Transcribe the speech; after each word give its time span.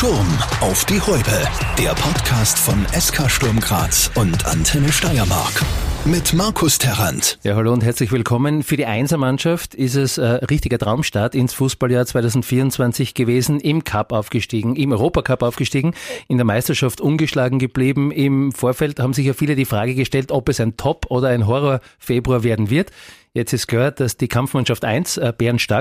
Sturm 0.00 0.38
auf 0.62 0.86
die 0.86 0.98
Häupe. 0.98 1.46
Der 1.76 1.90
Podcast 1.90 2.58
von 2.58 2.86
SK 2.98 3.30
Sturm 3.30 3.60
Graz 3.60 4.10
und 4.14 4.46
Antenne 4.46 4.90
Steiermark. 4.90 5.60
Mit 6.06 6.32
Markus 6.32 6.78
Terrant. 6.78 7.38
Ja, 7.42 7.54
hallo 7.54 7.70
und 7.74 7.84
herzlich 7.84 8.10
willkommen. 8.10 8.62
Für 8.62 8.78
die 8.78 8.86
Einsermannschaft 8.86 9.74
ist 9.74 9.96
es 9.96 10.18
ein 10.18 10.36
richtiger 10.36 10.78
Traumstart 10.78 11.34
ins 11.34 11.52
Fußballjahr 11.52 12.06
2024 12.06 13.12
gewesen. 13.12 13.60
Im 13.60 13.84
Cup 13.84 14.14
aufgestiegen, 14.14 14.74
im 14.74 14.92
Europacup 14.92 15.42
aufgestiegen, 15.42 15.92
in 16.28 16.38
der 16.38 16.46
Meisterschaft 16.46 17.02
ungeschlagen 17.02 17.58
geblieben. 17.58 18.10
Im 18.10 18.52
Vorfeld 18.52 19.00
haben 19.00 19.12
sich 19.12 19.26
ja 19.26 19.34
viele 19.34 19.54
die 19.54 19.66
Frage 19.66 19.94
gestellt, 19.94 20.32
ob 20.32 20.48
es 20.48 20.60
ein 20.60 20.78
Top- 20.78 21.10
oder 21.10 21.28
ein 21.28 21.46
Horror-Februar 21.46 22.42
werden 22.42 22.70
wird. 22.70 22.90
Jetzt 23.34 23.52
ist 23.52 23.66
klar, 23.66 23.90
dass 23.90 24.16
die 24.16 24.28
Kampfmannschaft 24.28 24.82
1 24.82 25.18
äh, 25.18 25.34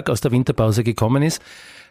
aus 0.07 0.19
der 0.19 0.31
Winterpause 0.31 0.83
gekommen 0.83 1.23
ist. 1.23 1.41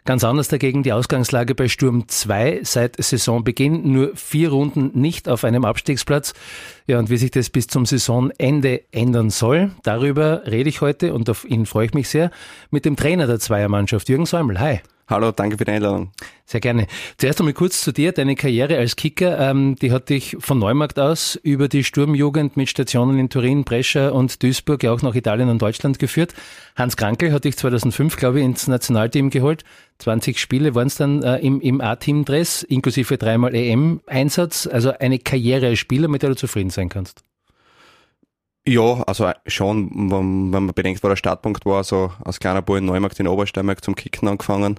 Ganz 0.08 0.24
anders 0.24 0.48
dagegen 0.48 0.82
die 0.82 0.94
Ausgangslage 0.94 1.54
bei 1.54 1.68
Sturm 1.68 2.08
2 2.08 2.60
seit 2.62 2.96
Saisonbeginn. 2.96 3.92
Nur 3.92 4.16
vier 4.16 4.48
Runden 4.48 4.98
nicht 4.98 5.28
auf 5.28 5.44
einem 5.44 5.66
Abstiegsplatz. 5.66 6.32
Ja, 6.86 6.98
und 6.98 7.10
wie 7.10 7.18
sich 7.18 7.30
das 7.30 7.50
bis 7.50 7.66
zum 7.66 7.84
Saisonende 7.84 8.84
ändern 8.90 9.28
soll, 9.28 9.72
darüber 9.82 10.46
rede 10.46 10.70
ich 10.70 10.80
heute 10.80 11.12
und 11.12 11.28
auf 11.28 11.44
ihn 11.44 11.66
freue 11.66 11.84
ich 11.84 11.92
mich 11.92 12.08
sehr 12.08 12.30
mit 12.70 12.86
dem 12.86 12.96
Trainer 12.96 13.26
der 13.26 13.38
Zweiermannschaft, 13.38 14.08
Jürgen 14.08 14.24
Säumel. 14.24 14.58
Hi. 14.58 14.80
Hallo, 15.10 15.32
danke 15.32 15.56
für 15.56 15.64
die 15.64 15.70
Einladung. 15.70 16.10
Sehr 16.44 16.60
gerne. 16.60 16.86
Zuerst 17.16 17.40
einmal 17.40 17.54
kurz 17.54 17.80
zu 17.80 17.92
dir. 17.92 18.12
Deine 18.12 18.36
Karriere 18.36 18.76
als 18.76 18.94
Kicker, 18.94 19.38
ähm, 19.38 19.74
die 19.76 19.90
hat 19.90 20.10
dich 20.10 20.36
von 20.38 20.58
Neumarkt 20.58 20.98
aus 20.98 21.34
über 21.36 21.68
die 21.68 21.82
Sturmjugend 21.82 22.58
mit 22.58 22.68
Stationen 22.68 23.18
in 23.18 23.30
Turin, 23.30 23.64
Brescia 23.64 24.10
und 24.10 24.42
Duisburg 24.42 24.82
ja 24.82 24.92
auch 24.92 25.00
nach 25.00 25.14
Italien 25.14 25.48
und 25.48 25.62
Deutschland 25.62 25.98
geführt. 25.98 26.34
Hans 26.76 26.98
Krankel 26.98 27.32
hat 27.32 27.44
dich 27.44 27.56
2005, 27.56 28.16
glaube 28.16 28.40
ich, 28.40 28.44
ins 28.44 28.68
Nationalteam 28.68 29.30
geholt. 29.30 29.64
20 29.96 30.38
Spiele 30.38 30.74
waren 30.74 30.88
es 30.88 30.96
dann 30.96 31.22
äh, 31.22 31.38
im, 31.38 31.62
im 31.62 31.80
A-Team-Dress, 31.80 32.62
inklusive 32.64 33.16
dreimal 33.16 33.54
EM-Einsatz. 33.54 34.66
Also 34.66 34.92
eine 34.92 35.18
Karriere 35.18 35.68
als 35.68 35.78
Spieler, 35.78 36.08
mit 36.08 36.20
der 36.20 36.30
du 36.30 36.36
zufrieden 36.36 36.70
sein 36.70 36.90
kannst. 36.90 37.22
Ja, 38.66 39.02
also 39.04 39.30
schon, 39.46 40.10
wenn, 40.10 40.52
wenn 40.52 40.64
man 40.66 40.74
bedenkt, 40.74 41.02
wo 41.02 41.08
der 41.08 41.16
Startpunkt 41.16 41.64
war, 41.64 41.82
so 41.82 42.12
als 42.22 42.40
kleiner 42.40 42.60
Bub 42.60 42.76
in 42.76 42.84
Neumarkt 42.84 43.18
in 43.18 43.26
Obersteiermark 43.26 43.82
zum 43.82 43.94
Kicken 43.94 44.28
angefangen 44.28 44.78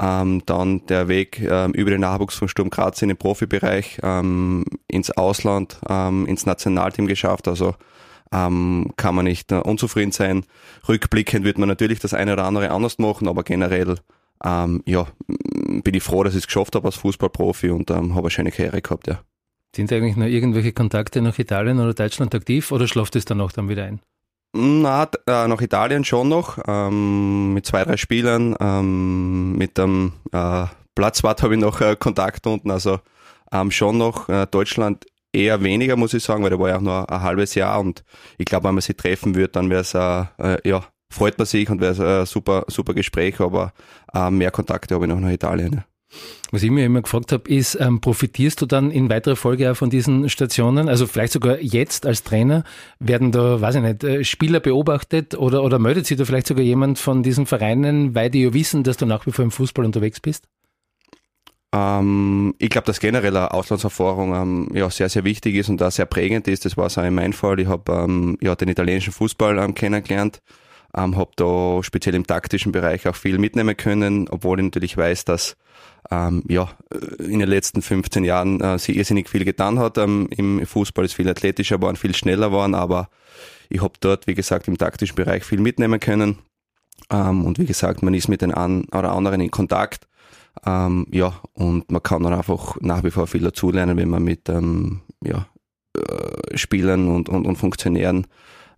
ähm, 0.00 0.42
dann 0.46 0.84
der 0.86 1.08
Weg 1.08 1.40
ähm, 1.40 1.72
über 1.72 1.90
den 1.90 2.00
Nachwuchs 2.00 2.36
von 2.36 2.48
Sturm 2.48 2.70
Graz 2.70 3.00
in 3.02 3.08
den 3.08 3.16
Profibereich, 3.16 3.98
ähm, 4.02 4.64
ins 4.88 5.10
Ausland, 5.10 5.78
ähm, 5.88 6.26
ins 6.26 6.46
Nationalteam 6.46 7.06
geschafft. 7.06 7.48
Also 7.48 7.74
ähm, 8.32 8.92
kann 8.96 9.14
man 9.14 9.24
nicht 9.24 9.52
äh, 9.52 9.56
unzufrieden 9.56 10.12
sein. 10.12 10.44
Rückblickend 10.88 11.44
wird 11.44 11.58
man 11.58 11.68
natürlich 11.68 12.00
das 12.00 12.14
eine 12.14 12.32
oder 12.32 12.44
andere 12.44 12.70
anders 12.70 12.98
machen, 12.98 13.28
aber 13.28 13.42
generell 13.42 13.96
ähm, 14.44 14.82
ja, 14.84 15.06
bin 15.26 15.94
ich 15.94 16.02
froh, 16.02 16.22
dass 16.22 16.34
ich 16.34 16.40
es 16.40 16.46
geschafft 16.46 16.74
habe 16.74 16.86
als 16.86 16.96
Fußballprofi 16.96 17.70
und 17.70 17.90
habe 17.90 18.18
eine 18.18 18.30
schöne 18.30 18.50
Karriere 18.50 18.82
gehabt, 18.82 19.06
ja. 19.06 19.20
Sind 19.74 19.92
eigentlich 19.92 20.16
noch 20.16 20.26
irgendwelche 20.26 20.72
Kontakte 20.72 21.20
nach 21.20 21.38
Italien 21.38 21.80
oder 21.80 21.92
Deutschland 21.92 22.34
aktiv 22.34 22.72
oder 22.72 22.88
schläft 22.88 23.14
es 23.16 23.26
dann 23.26 23.40
auch 23.40 23.52
dann 23.52 23.68
wieder 23.68 23.84
ein? 23.84 24.00
Na, 24.52 25.08
äh, 25.26 25.48
nach 25.48 25.60
Italien 25.60 26.04
schon 26.04 26.28
noch, 26.28 26.58
ähm, 26.66 27.52
mit 27.54 27.66
zwei, 27.66 27.84
drei 27.84 27.96
Spielern. 27.96 28.56
Ähm, 28.60 29.52
mit 29.52 29.76
dem 29.76 30.12
äh, 30.32 30.66
Platzwart 30.94 31.42
habe 31.42 31.54
ich 31.54 31.60
noch 31.60 31.80
äh, 31.80 31.96
Kontakt 31.96 32.46
unten, 32.46 32.70
also 32.70 33.00
ähm, 33.52 33.70
schon 33.70 33.98
noch. 33.98 34.28
Äh, 34.28 34.46
Deutschland 34.50 35.04
eher 35.32 35.62
weniger, 35.62 35.96
muss 35.96 36.14
ich 36.14 36.24
sagen, 36.24 36.42
weil 36.42 36.50
da 36.50 36.58
war 36.58 36.70
ja 36.70 36.76
auch 36.78 36.80
nur 36.80 37.10
ein 37.10 37.22
halbes 37.22 37.54
Jahr 37.54 37.80
und 37.80 38.02
ich 38.38 38.46
glaube, 38.46 38.68
wenn 38.68 38.74
man 38.74 38.82
sie 38.82 38.94
treffen 38.94 39.34
würde, 39.34 39.52
dann 39.52 39.68
wäre 39.68 39.82
es, 39.82 39.94
äh, 39.94 40.24
äh, 40.38 40.68
ja, 40.68 40.84
freut 41.12 41.36
man 41.38 41.46
sich 41.46 41.68
und 41.68 41.80
wäre 41.80 41.92
es 41.92 42.00
ein 42.00 42.26
super, 42.26 42.64
super 42.68 42.94
Gespräch, 42.94 43.40
aber 43.40 43.72
äh, 44.14 44.30
mehr 44.30 44.50
Kontakte 44.50 44.94
habe 44.94 45.04
ich 45.04 45.10
noch 45.10 45.20
nach 45.20 45.30
Italien. 45.30 45.72
Ja. 45.74 45.84
Was 46.52 46.62
ich 46.62 46.70
mir 46.70 46.84
immer 46.84 47.02
gefragt 47.02 47.32
habe, 47.32 47.50
ist, 47.50 47.76
ähm, 47.80 48.00
profitierst 48.00 48.60
du 48.62 48.66
dann 48.66 48.90
in 48.90 49.10
weiterer 49.10 49.36
Folge 49.36 49.70
auch 49.70 49.76
von 49.76 49.90
diesen 49.90 50.28
Stationen? 50.28 50.88
Also 50.88 51.06
vielleicht 51.06 51.32
sogar 51.32 51.60
jetzt 51.60 52.06
als 52.06 52.22
Trainer 52.22 52.62
werden 53.00 53.32
da, 53.32 53.60
weiß 53.60 53.76
ich 53.76 53.82
nicht, 53.82 54.04
äh, 54.04 54.24
Spieler 54.24 54.60
beobachtet 54.60 55.34
oder, 55.34 55.64
oder 55.64 55.78
meldet 55.78 56.06
sich 56.06 56.16
da 56.16 56.24
vielleicht 56.24 56.46
sogar 56.46 56.62
jemand 56.62 56.98
von 56.98 57.22
diesen 57.22 57.46
Vereinen, 57.46 58.14
weil 58.14 58.30
die 58.30 58.42
ja 58.42 58.54
wissen, 58.54 58.84
dass 58.84 58.96
du 58.96 59.06
nach 59.06 59.26
wie 59.26 59.32
vor 59.32 59.44
im 59.44 59.50
Fußball 59.50 59.84
unterwegs 59.84 60.20
bist? 60.20 60.46
Ähm, 61.76 62.54
ich 62.58 62.70
glaube, 62.70 62.86
dass 62.86 63.00
generell 63.00 63.36
eine 63.36 63.52
Auslandserfahrung 63.52 64.34
ähm, 64.34 64.68
ja, 64.72 64.88
sehr, 64.88 65.08
sehr 65.08 65.24
wichtig 65.24 65.56
ist 65.56 65.68
und 65.68 65.80
da 65.80 65.90
sehr 65.90 66.06
prägend 66.06 66.48
ist. 66.48 66.64
Das 66.64 66.76
war 66.76 66.88
so 66.88 67.00
in 67.02 67.14
meinem 67.14 67.32
Fall. 67.32 67.60
Ich 67.60 67.66
habe 67.66 67.92
ähm, 67.92 68.38
ja, 68.40 68.54
den 68.54 68.68
italienischen 68.68 69.12
Fußball 69.12 69.58
ähm, 69.58 69.74
kennengelernt, 69.74 70.42
ähm, 70.96 71.16
habe 71.16 71.32
da 71.36 71.82
speziell 71.82 72.14
im 72.14 72.26
taktischen 72.26 72.72
Bereich 72.72 73.06
auch 73.08 73.16
viel 73.16 73.38
mitnehmen 73.38 73.76
können, 73.76 74.28
obwohl 74.30 74.60
ich 74.60 74.64
natürlich 74.64 74.96
weiß, 74.96 75.24
dass 75.24 75.56
ähm, 76.10 76.42
ja, 76.48 76.70
äh, 76.92 77.24
in 77.24 77.38
den 77.38 77.48
letzten 77.48 77.82
15 77.82 78.24
Jahren 78.24 78.60
äh, 78.60 78.78
sie 78.78 78.96
irrsinnig 78.96 79.28
viel 79.28 79.44
getan 79.44 79.78
hat. 79.78 79.98
Ähm, 79.98 80.28
Im 80.30 80.66
Fußball 80.66 81.04
ist 81.04 81.14
viel 81.14 81.28
athletischer 81.28 81.76
geworden, 81.76 81.96
viel 81.96 82.14
schneller 82.14 82.48
geworden, 82.48 82.74
aber 82.74 83.08
ich 83.68 83.82
habe 83.82 83.94
dort, 84.00 84.26
wie 84.26 84.34
gesagt, 84.34 84.68
im 84.68 84.78
taktischen 84.78 85.16
Bereich 85.16 85.44
viel 85.44 85.60
mitnehmen 85.60 86.00
können. 86.00 86.38
Ähm, 87.10 87.44
und 87.44 87.58
wie 87.58 87.66
gesagt, 87.66 88.02
man 88.02 88.14
ist 88.14 88.28
mit 88.28 88.42
den 88.42 88.54
einen 88.54 88.84
oder 88.86 89.12
anderen 89.12 89.40
in 89.40 89.50
Kontakt. 89.50 90.06
Ähm, 90.64 91.06
ja, 91.10 91.34
und 91.52 91.90
man 91.90 92.02
kann 92.02 92.22
dann 92.22 92.32
einfach 92.32 92.76
nach 92.80 93.04
wie 93.04 93.10
vor 93.10 93.26
viel 93.26 93.42
dazulernen, 93.42 93.96
wenn 93.96 94.08
man 94.08 94.22
mit 94.22 94.48
ähm, 94.48 95.02
ja, 95.22 95.46
äh, 95.96 96.56
Spielern 96.56 97.08
und, 97.08 97.28
und, 97.28 97.46
und 97.46 97.56
Funktionären 97.56 98.26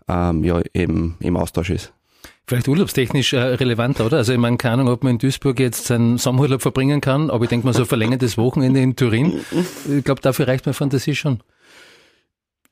ähm, 0.09 0.43
ja, 0.45 0.61
eben 0.75 1.17
im 1.21 1.37
Austausch 1.37 1.71
ist. 1.71 1.93
Vielleicht 2.49 2.67
urlaubstechnisch 2.67 3.35
äh, 3.35 3.41
relevanter, 3.41 4.07
oder? 4.07 4.17
Also 4.17 4.33
ich 4.33 4.39
meine, 4.39 4.57
keine 4.57 4.81
Ahnung, 4.81 4.89
ob 4.89 5.05
man 5.05 5.13
in 5.13 5.19
Duisburg 5.19 5.61
jetzt 5.61 5.85
seinen 5.85 6.17
Sommerurlaub 6.17 6.63
verbringen 6.63 7.03
kann, 7.03 7.29
aber 7.29 7.45
ich 7.45 7.51
denke 7.51 7.67
mal 7.67 7.75
so 7.75 7.85
verlängertes 7.85 8.39
Wochenende 8.39 8.81
in 8.81 8.97
Turin. 8.97 9.41
Ich 9.87 10.03
glaube, 10.03 10.23
dafür 10.23 10.49
reicht 10.49 10.65
meine 10.65 10.73
Fantasie 10.73 11.15
schon. 11.15 11.41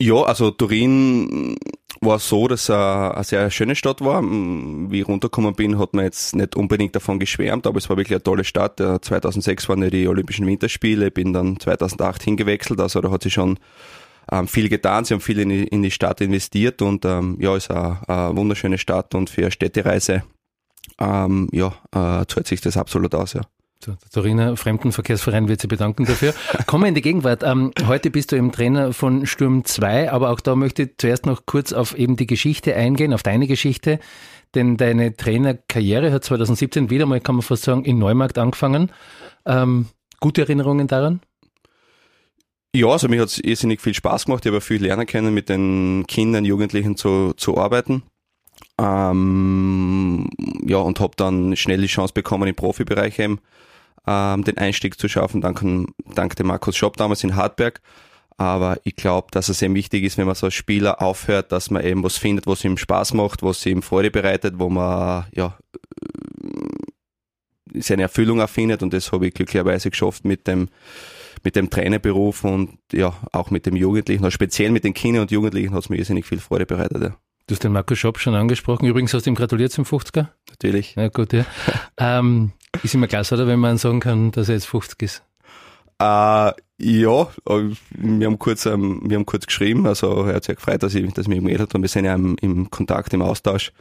Ja, 0.00 0.22
also 0.22 0.50
Turin 0.50 1.59
war 2.00 2.19
so, 2.20 2.48
dass 2.48 2.70
er 2.70 3.16
eine 3.16 3.25
sehr 3.25 3.50
schöne 3.50 3.76
Stadt 3.76 4.00
war. 4.00 4.22
Wie 4.22 5.00
ich 5.00 5.09
runtergekommen 5.09 5.54
bin, 5.54 5.78
hat 5.78 5.92
man 5.92 6.06
jetzt 6.06 6.34
nicht 6.34 6.56
unbedingt 6.56 6.97
davon 6.97 7.19
geschwärmt, 7.19 7.66
aber 7.66 7.76
es 7.76 7.91
war 7.91 7.98
wirklich 7.98 8.15
eine 8.15 8.22
tolle 8.22 8.44
Stadt. 8.44 8.78
2006 8.78 9.69
waren 9.69 9.82
ja 9.82 9.91
die 9.91 10.09
Olympischen 10.09 10.47
Winterspiele, 10.47 11.10
bin 11.10 11.34
dann 11.34 11.60
2008 11.60 12.22
hingewechselt, 12.22 12.81
also 12.81 13.03
da 13.03 13.10
hat 13.10 13.25
sich 13.25 13.34
schon 13.34 13.59
ähm, 14.31 14.48
viel 14.48 14.69
getan, 14.69 15.04
sie 15.04 15.14
haben 15.14 15.20
viel 15.20 15.38
in 15.38 15.48
die, 15.48 15.64
in 15.64 15.82
die 15.82 15.91
Stadt 15.91 16.20
investiert 16.20 16.82
und 16.82 17.04
ähm, 17.04 17.37
ja, 17.41 17.56
ist 17.56 17.70
eine, 17.70 17.98
eine 18.09 18.37
wunderschöne 18.37 18.78
Stadt 18.78 19.14
und 19.14 19.31
für 19.31 19.42
eine 19.42 19.50
Städtereise 19.50 20.25
ähm, 20.98 21.48
ja, 21.53 21.69
äh, 21.92 22.26
zahlt 22.26 22.47
sich 22.47 22.60
das 22.60 22.76
absolut 22.76 23.15
aus, 23.15 23.34
ja. 23.34 23.42
So, 23.84 23.92
der 23.92 24.10
Turiner 24.10 24.56
Fremdenverkehrsverein 24.56 25.48
wird 25.48 25.60
sich 25.60 25.69
bedanken 25.69 26.06
dafür. 26.06 26.34
Kommen 26.66 26.84
wir 26.84 26.88
in 26.88 26.94
die 26.94 27.03
Gegenwart. 27.03 27.42
Ähm, 27.42 27.72
heute 27.86 28.10
bist 28.10 28.32
du 28.32 28.36
eben 28.36 28.50
Trainer 28.50 28.94
von 28.94 29.26
Sturm 29.26 29.65
2, 29.65 30.10
aber 30.10 30.31
auch 30.31 30.41
da 30.41 30.56
möchte 30.56 30.84
ich 30.84 30.91
zuerst 30.97 31.26
noch 31.26 31.44
kurz 31.44 31.72
auf 31.75 31.97
eben 31.97 32.16
die 32.16 32.26
Geschichte 32.26 32.75
eingehen, 32.75 33.12
auf 33.12 33.22
deine 33.22 33.47
Geschichte. 33.47 33.98
Denn 34.54 34.78
deine 34.78 35.15
Trainerkarriere 35.15 36.10
hat 36.10 36.25
2017 36.25 36.88
wieder 36.88 37.04
mal, 37.04 37.20
kann 37.20 37.34
man 37.34 37.42
fast 37.42 37.65
sagen, 37.65 37.84
in 37.84 37.98
Neumarkt 37.98 38.38
angefangen. 38.38 38.91
Ähm, 39.44 39.86
gute 40.20 40.42
Erinnerungen 40.42 40.86
daran? 40.86 41.20
Ja, 42.75 42.88
also 42.88 43.09
mir 43.09 43.22
hat 43.22 43.28
es 43.28 43.38
irrsinnig 43.38 43.81
viel 43.81 43.94
Spaß 43.94 44.27
gemacht. 44.27 44.44
Ich 44.44 44.53
habe 44.53 44.60
viel 44.60 44.82
lernen 44.82 45.06
können, 45.06 45.32
mit 45.32 45.49
den 45.49 46.04
Kindern, 46.06 46.44
Jugendlichen 46.44 46.97
zu, 46.97 47.32
zu 47.34 47.56
arbeiten. 47.56 48.03
Ähm, 48.78 50.28
ja, 50.66 50.78
und 50.78 51.00
habe 51.00 51.15
dann 51.16 51.56
schnell 51.56 51.81
die 51.81 51.87
Chance 51.87 52.12
bekommen, 52.12 52.49
im 52.49 52.54
Profibereich 52.54 53.19
eben 53.19 53.41
ähm, 54.06 54.44
den 54.44 54.59
Einstieg 54.59 54.99
zu 54.99 55.09
schaffen, 55.09 55.41
dank, 55.41 55.62
dank 56.15 56.37
dem 56.37 56.47
Markus 56.47 56.77
Schopp 56.77 56.97
damals 56.97 57.25
in 57.25 57.37
Hartberg. 57.37 57.81
Aber 58.38 58.78
ich 58.84 58.97
glaube, 58.97 59.28
dass 59.31 59.48
es 59.48 59.60
sehr 59.60 59.72
wichtig 59.72 60.04
ist, 60.04 60.19
wenn 60.19 60.27
man 60.27 60.34
so 60.34 60.47
als 60.47 60.54
Spieler 60.54 61.00
aufhört, 61.00 61.53
dass 61.53 61.71
man 61.71 61.83
eben 61.83 62.04
was 62.04 62.19
findet, 62.19 62.47
was 62.47 62.65
ihm 62.65 62.77
Spaß 62.77 63.15
macht, 63.15 63.43
was 63.43 63.65
ihm 63.65 63.81
Freude 63.81 64.10
bereitet, 64.10 64.59
wo 64.59 64.69
man 64.69 65.25
ja 65.34 65.56
seine 67.72 68.03
Erfüllung 68.03 68.38
erfindet 68.41 68.83
und 68.83 68.93
das 68.93 69.12
habe 69.12 69.27
ich 69.27 69.34
glücklicherweise 69.34 69.91
geschafft 69.91 70.24
mit 70.24 70.47
dem 70.47 70.68
mit 71.44 71.56
dem 71.56 71.71
Trainerberuf 71.71 72.44
und 72.44 72.78
ja, 72.92 73.15
auch 73.33 73.50
mit 73.50 73.66
dem 73.66 73.77
Jugendlichen, 73.77 74.24
also 74.24 74.34
speziell 74.34 74.71
mit 74.71 74.84
den 74.84 74.94
Kindern 74.94 75.22
und 75.22 75.30
Jugendlichen 75.30 75.74
hat 75.74 75.84
es 75.84 75.88
mir 75.88 75.97
irrsinnig 75.97 76.27
viel 76.27 76.38
Freude 76.38 76.66
bereitet. 76.66 77.03
Ja. 77.03 77.16
Du 77.47 77.54
hast 77.54 77.62
den 77.62 77.72
Markus 77.72 77.98
Schopp 77.98 78.18
schon 78.18 78.34
angesprochen. 78.34 78.86
Übrigens 78.86 79.15
hast 79.15 79.27
du 79.27 79.30
ihm 79.30 79.36
gratuliert 79.36 79.71
zum 79.71 79.84
50er. 79.84 80.28
Natürlich. 80.50 80.97
Ja, 80.97 81.09
gut, 81.09 81.33
ja. 81.33 81.44
ähm, 81.98 82.53
ist 82.83 82.94
immer 82.94 83.06
klasse, 83.06 83.34
oder, 83.34 83.47
wenn 83.47 83.60
man 83.60 83.78
sagen 83.78 84.00
kann, 84.00 84.33
dass 84.33 84.48
er 84.48 84.56
jetzt 84.56 84.66
50 84.66 85.03
ist? 85.03 85.22
Äh, 86.00 86.04
ja, 86.04 86.54
wir 86.78 88.27
haben 88.27 88.39
kurz, 88.39 88.66
ähm, 88.66 89.00
wir 89.04 89.16
haben 89.16 89.27
kurz 89.27 89.47
geschrieben, 89.47 89.86
also 89.86 90.24
er 90.24 90.34
hat 90.34 90.44
sich 90.44 90.56
gefreut, 90.56 90.82
dass 90.82 90.94
ich, 90.94 91.10
dass 91.15 91.24
ich 91.24 91.28
mich 91.28 91.39
gemeldet 91.39 91.68
habe 91.68 91.78
und 91.78 91.82
wir 91.82 91.89
sind 91.89 92.04
ja 92.04 92.15
im, 92.15 92.36
im 92.41 92.71
Kontakt, 92.71 93.15
im 93.15 93.22
Austausch. 93.22 93.72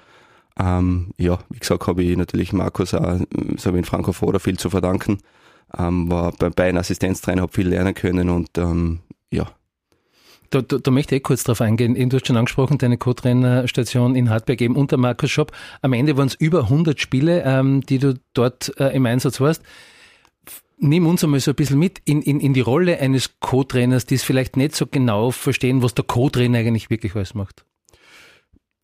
Ähm, 0.58 1.12
ja, 1.18 1.40
wie 1.50 1.60
gesagt, 1.60 1.88
habe 1.88 2.04
ich 2.04 2.16
natürlich 2.16 2.54
Markus 2.54 2.94
auch, 2.94 3.19
so 3.58 3.74
wie 3.74 3.80
in 3.80 3.84
Franco 3.84 4.13
viel 4.13 4.58
zu 4.58 4.69
verdanken 4.69 5.18
ähm, 5.78 6.10
war 6.10 6.32
bei, 6.34 6.50
bei 6.50 6.70
einem 6.70 6.80
Assistenztrainer, 6.80 7.44
habe 7.44 7.54
viel 7.54 7.68
lernen 7.68 7.94
können 7.94 8.30
und 8.30 8.58
ähm, 8.58 9.00
ja. 9.32 9.52
Da, 10.52 10.62
da, 10.62 10.78
da 10.78 10.92
möchte 10.92 11.16
ich 11.16 11.24
kurz 11.24 11.44
drauf 11.44 11.62
eingehen. 11.62 11.96
Du 12.10 12.16
hast 12.16 12.28
schon 12.28 12.38
angesprochen, 12.38 12.78
deine 12.78 12.98
Co-Trainerstation 12.98 14.16
in 14.16 14.30
Hartberg 14.30 14.62
eben 14.62 14.76
unter 14.76 14.98
Markus 14.98 15.32
Schopp. 15.32 15.52
Am 15.82 15.94
Ende 15.94 16.18
waren 16.18 16.28
es 16.28 16.36
über 16.36 16.64
100 16.64 17.00
Spiele, 17.00 17.44
ähm, 17.44 17.82
die 17.82 17.98
du 17.98 18.20
dort 18.34 18.72
äh, 18.80 18.96
im 18.96 19.06
Einsatz 19.06 19.42
warst. 19.42 19.64
Nimm 20.78 21.08
uns 21.08 21.24
einmal 21.24 21.40
so 21.40 21.52
ein 21.52 21.56
bisschen 21.56 21.80
mit 21.80 22.02
in, 22.06 22.22
in, 22.22 22.40
in 22.40 22.54
die 22.54 22.62
Rolle 22.62 23.00
eines 23.00 23.40
Co-Trainers, 23.40 24.06
die 24.06 24.16
es 24.16 24.24
vielleicht 24.24 24.58
nicht 24.58 24.76
so 24.76 24.86
genau 24.86 25.32
verstehen, 25.32 25.82
was 25.82 25.94
der 25.94 26.06
Co-Trainer 26.06 26.60
eigentlich 26.60 26.90
wirklich 26.90 27.16
alles 27.16 27.34
macht. 27.34 27.66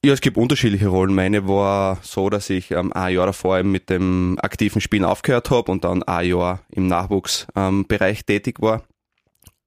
Ja, 0.03 0.13
es 0.13 0.21
gibt 0.21 0.38
unterschiedliche 0.38 0.88
Rollen. 0.88 1.13
Meine 1.13 1.48
war 1.48 2.00
so, 2.01 2.31
dass 2.31 2.50
ich 2.50 2.71
ähm, 2.71 2.92
ein 2.92 3.13
Jahr 3.13 3.27
davor 3.27 3.62
mit 3.62 3.92
dem 3.92 4.36
aktiven 4.42 4.81
Spielen 4.81 5.06
aufgehört 5.06 5.51
habe 5.51 5.71
und 5.71 5.83
dann 5.83 6.01
ein 6.01 6.27
Jahr 6.27 6.62
im 6.71 6.88
Nachwuchsbereich 6.88 8.18
ähm, 8.18 8.25
tätig 8.25 8.62
war. 8.62 8.81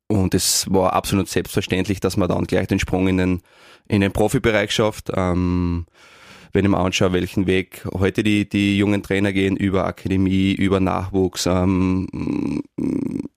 Und 0.08 0.34
es 0.34 0.66
war 0.68 0.92
absolut 0.92 1.28
selbstverständlich, 1.28 2.00
dass 2.00 2.16
man 2.16 2.28
dann 2.28 2.46
gleich 2.46 2.66
den 2.66 2.80
Sprung 2.80 3.06
in 3.06 3.18
den, 3.18 3.42
in 3.86 4.00
den 4.00 4.10
Profibereich 4.10 4.72
schafft. 4.72 5.12
Ähm, 5.14 5.86
wenn 6.52 6.64
ich 6.64 6.70
mir 6.70 6.78
anschaue, 6.78 7.12
welchen 7.12 7.46
Weg 7.46 7.86
heute 7.94 8.24
die, 8.24 8.48
die 8.48 8.76
jungen 8.76 9.04
Trainer 9.04 9.32
gehen, 9.32 9.56
über 9.56 9.86
Akademie, 9.86 10.52
über 10.52 10.80
Nachwuchs, 10.80 11.46
ähm, 11.46 12.60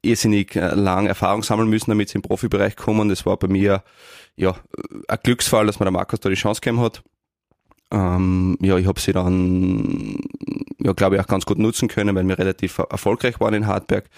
irrsinnig 0.02 0.56
äh, 0.56 0.74
lang 0.74 1.06
Erfahrung 1.06 1.44
sammeln 1.44 1.70
müssen, 1.70 1.92
damit 1.92 2.10
sie 2.10 2.16
im 2.16 2.22
Profibereich 2.24 2.76
kommen. 2.76 3.10
Das 3.10 3.26
war 3.26 3.38
bei 3.38 3.48
mir 3.48 3.84
ja 4.38 4.56
ein 5.08 5.20
Glücksfall, 5.24 5.66
dass 5.66 5.80
mir 5.80 5.86
der 5.86 5.92
Markus 5.92 6.20
da 6.20 6.30
die 6.30 6.36
Chance 6.36 6.62
gegeben 6.62 6.82
hat. 6.82 7.04
Ähm, 7.92 8.58
ja, 8.62 8.78
ich 8.78 8.86
habe 8.86 9.00
sie 9.00 9.14
dann, 9.14 10.18
ja, 10.80 10.94
glaube 10.94 11.16
ich, 11.16 11.22
auch 11.22 11.28
ganz 11.28 11.46
gut 11.46 11.58
nutzen 11.58 11.88
können, 11.88 12.16
weil 12.16 12.28
wir 12.28 12.38
relativ 12.38 12.78
erfolgreich 12.78 13.40
waren 13.40 13.54
in 13.54 13.68
Hartberg. 13.68 14.10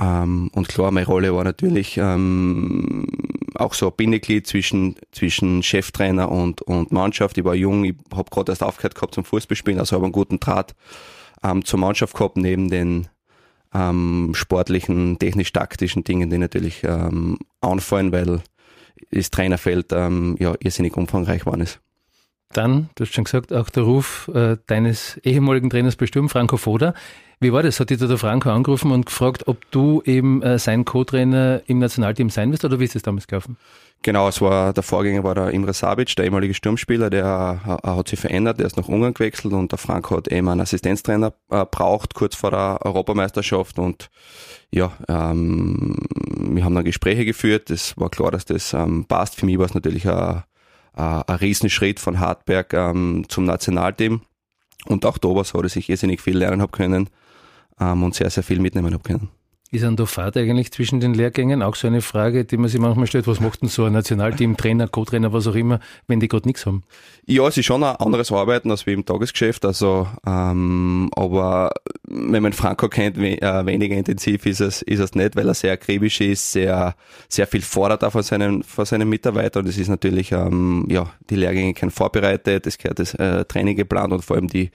Ähm, 0.00 0.50
und 0.54 0.68
klar, 0.68 0.92
meine 0.92 1.06
Rolle 1.06 1.34
war 1.34 1.42
natürlich 1.42 1.96
ähm, 1.96 3.06
auch 3.54 3.74
so 3.74 3.88
ein 3.88 3.96
Bindeglied 3.96 4.46
zwischen, 4.46 4.94
zwischen 5.10 5.62
Cheftrainer 5.64 6.30
und, 6.30 6.62
und 6.62 6.92
Mannschaft. 6.92 7.36
Ich 7.38 7.44
war 7.44 7.56
jung, 7.56 7.84
ich 7.84 7.96
habe 8.14 8.30
gerade 8.30 8.52
erst 8.52 8.62
aufgehört 8.62 8.94
gehabt 8.94 9.14
zum 9.14 9.24
Fußballspielen, 9.24 9.80
also 9.80 9.96
habe 9.96 10.04
einen 10.04 10.12
guten 10.12 10.38
Draht 10.38 10.76
ähm, 11.42 11.64
zur 11.64 11.80
Mannschaft 11.80 12.14
gehabt, 12.14 12.36
neben 12.36 12.70
den 12.70 13.08
ähm, 13.74 14.30
sportlichen, 14.34 15.18
technisch-taktischen 15.18 16.04
Dingen, 16.04 16.30
die 16.30 16.38
natürlich 16.38 16.84
ähm, 16.84 17.38
anfallen, 17.60 18.12
weil 18.12 18.42
das 19.10 19.30
Trainerfeld 19.30 19.92
ähm, 19.92 20.36
ja 20.38 20.54
irrsinnig 20.60 20.96
umfangreich 20.96 21.46
war. 21.46 21.58
Ist. 21.58 21.80
Dann, 22.52 22.88
du 22.94 23.04
hast 23.04 23.14
schon 23.14 23.24
gesagt, 23.24 23.52
auch 23.52 23.68
der 23.68 23.82
Ruf 23.82 24.30
äh, 24.34 24.56
deines 24.66 25.18
ehemaligen 25.18 25.68
Trainers 25.68 25.96
bestimmt, 25.96 26.30
Franco 26.30 26.56
Foda. 26.56 26.94
Wie 27.40 27.52
war 27.52 27.62
das? 27.62 27.78
Hat 27.78 27.90
dich 27.90 27.98
da 27.98 28.06
der 28.06 28.18
Franco 28.18 28.50
angerufen 28.50 28.90
und 28.90 29.06
gefragt, 29.06 29.46
ob 29.46 29.70
du 29.70 30.02
eben 30.04 30.42
äh, 30.42 30.58
sein 30.58 30.84
Co-Trainer 30.84 31.62
im 31.66 31.78
Nationalteam 31.78 32.30
sein 32.30 32.50
wirst 32.50 32.64
oder 32.64 32.80
wie 32.80 32.84
ist 32.84 32.96
es 32.96 33.02
damals 33.02 33.28
gelaufen? 33.28 33.56
Genau, 34.02 34.28
es 34.28 34.40
war, 34.40 34.72
der 34.72 34.82
Vorgänger 34.82 35.22
war 35.22 35.36
der 35.36 35.50
Imre 35.50 35.72
Sabic, 35.72 36.16
der 36.16 36.24
ehemalige 36.24 36.54
Sturmspieler, 36.54 37.10
der 37.10 37.60
äh, 37.84 37.88
hat 37.88 38.08
sich 38.08 38.18
verändert, 38.18 38.58
der 38.58 38.66
ist 38.66 38.76
nach 38.76 38.88
Ungarn 38.88 39.14
gewechselt 39.14 39.52
und 39.52 39.70
der 39.70 39.78
Franco 39.78 40.16
hat 40.16 40.28
eben 40.28 40.48
einen 40.48 40.60
Assistenztrainer 40.60 41.32
äh, 41.50 41.64
braucht, 41.64 42.14
kurz 42.14 42.34
vor 42.34 42.50
der 42.50 42.80
Europameisterschaft 42.82 43.78
und 43.78 44.10
ja, 44.70 44.92
ähm, 45.08 45.96
wir 46.38 46.64
haben 46.64 46.74
dann 46.74 46.84
Gespräche 46.84 47.24
geführt, 47.24 47.70
es 47.70 47.96
war 47.96 48.10
klar, 48.10 48.30
dass 48.30 48.44
das 48.44 48.72
ähm, 48.74 49.04
passt. 49.06 49.36
Für 49.36 49.46
mich 49.46 49.58
war 49.58 49.66
es 49.66 49.74
natürlich 49.74 50.08
ein, 50.08 50.42
ein, 50.98 51.22
ein 51.26 51.36
Riesenschritt 51.36 52.00
von 52.00 52.20
Hartberg 52.20 52.74
ähm, 52.74 53.24
zum 53.28 53.44
Nationalteam 53.44 54.22
und 54.86 55.04
auch 55.04 55.18
da 55.18 55.28
war 55.28 55.42
es 55.42 55.50
so, 55.50 55.62
dass 55.62 55.76
ich 55.76 55.88
irrsinnig 55.88 56.20
viel 56.20 56.38
lernen 56.38 56.62
habe 56.62 56.72
können 56.72 57.10
ähm, 57.80 58.02
und 58.02 58.14
sehr, 58.14 58.30
sehr 58.30 58.42
viel 58.42 58.60
mitnehmen 58.60 58.92
habe 58.92 59.02
können. 59.02 59.28
Ist 59.70 59.84
der 59.84 60.06
Fahrt 60.06 60.34
eigentlich 60.38 60.72
zwischen 60.72 60.98
den 60.98 61.12
Lehrgängen 61.12 61.62
auch 61.62 61.74
so 61.74 61.88
eine 61.88 62.00
Frage, 62.00 62.46
die 62.46 62.56
man 62.56 62.70
sich 62.70 62.80
manchmal 62.80 63.06
stellt, 63.06 63.26
was 63.26 63.38
macht 63.38 63.60
denn 63.60 63.68
so 63.68 63.84
ein 63.84 63.92
Nationalteam, 63.92 64.56
Trainer, 64.56 64.88
Co-Trainer, 64.88 65.34
was 65.34 65.46
auch 65.46 65.54
immer, 65.54 65.78
wenn 66.06 66.20
die 66.20 66.28
gerade 66.28 66.48
nichts 66.48 66.64
haben? 66.64 66.84
Ja, 67.26 67.46
es 67.46 67.58
ist 67.58 67.66
schon 67.66 67.84
ein 67.84 67.96
anderes 67.96 68.32
Arbeiten 68.32 68.70
als 68.70 68.86
wie 68.86 68.94
im 68.94 69.04
Tagesgeschäft, 69.04 69.66
also 69.66 70.08
ähm, 70.26 71.10
aber 71.14 71.74
wenn 72.04 72.42
man 72.42 72.54
Franco 72.54 72.88
kennt, 72.88 73.18
we 73.18 73.42
äh, 73.42 73.66
weniger 73.66 73.94
intensiv 73.94 74.46
ist 74.46 74.60
es, 74.60 74.80
ist 74.80 75.00
es 75.00 75.14
nicht, 75.14 75.36
weil 75.36 75.46
er 75.46 75.52
sehr 75.52 75.74
akribisch 75.74 76.22
ist, 76.22 76.50
sehr, 76.52 76.94
sehr 77.28 77.46
viel 77.46 77.60
fordert 77.60 78.02
auch 78.04 78.12
von 78.12 78.22
seinen, 78.22 78.62
von 78.62 78.86
seinen 78.86 79.10
Mitarbeitern 79.10 79.64
und 79.64 79.68
es 79.68 79.76
ist 79.76 79.88
natürlich, 79.88 80.32
ähm, 80.32 80.86
ja, 80.88 81.10
die 81.28 81.36
Lehrgänge 81.36 81.74
können 81.74 81.90
vorbereitet, 81.90 82.66
es 82.66 82.78
gehört 82.78 83.00
das 83.00 83.12
äh, 83.14 83.44
Training 83.44 83.76
geplant 83.76 84.14
und 84.14 84.24
vor 84.24 84.36
allem 84.36 84.48
die 84.48 84.70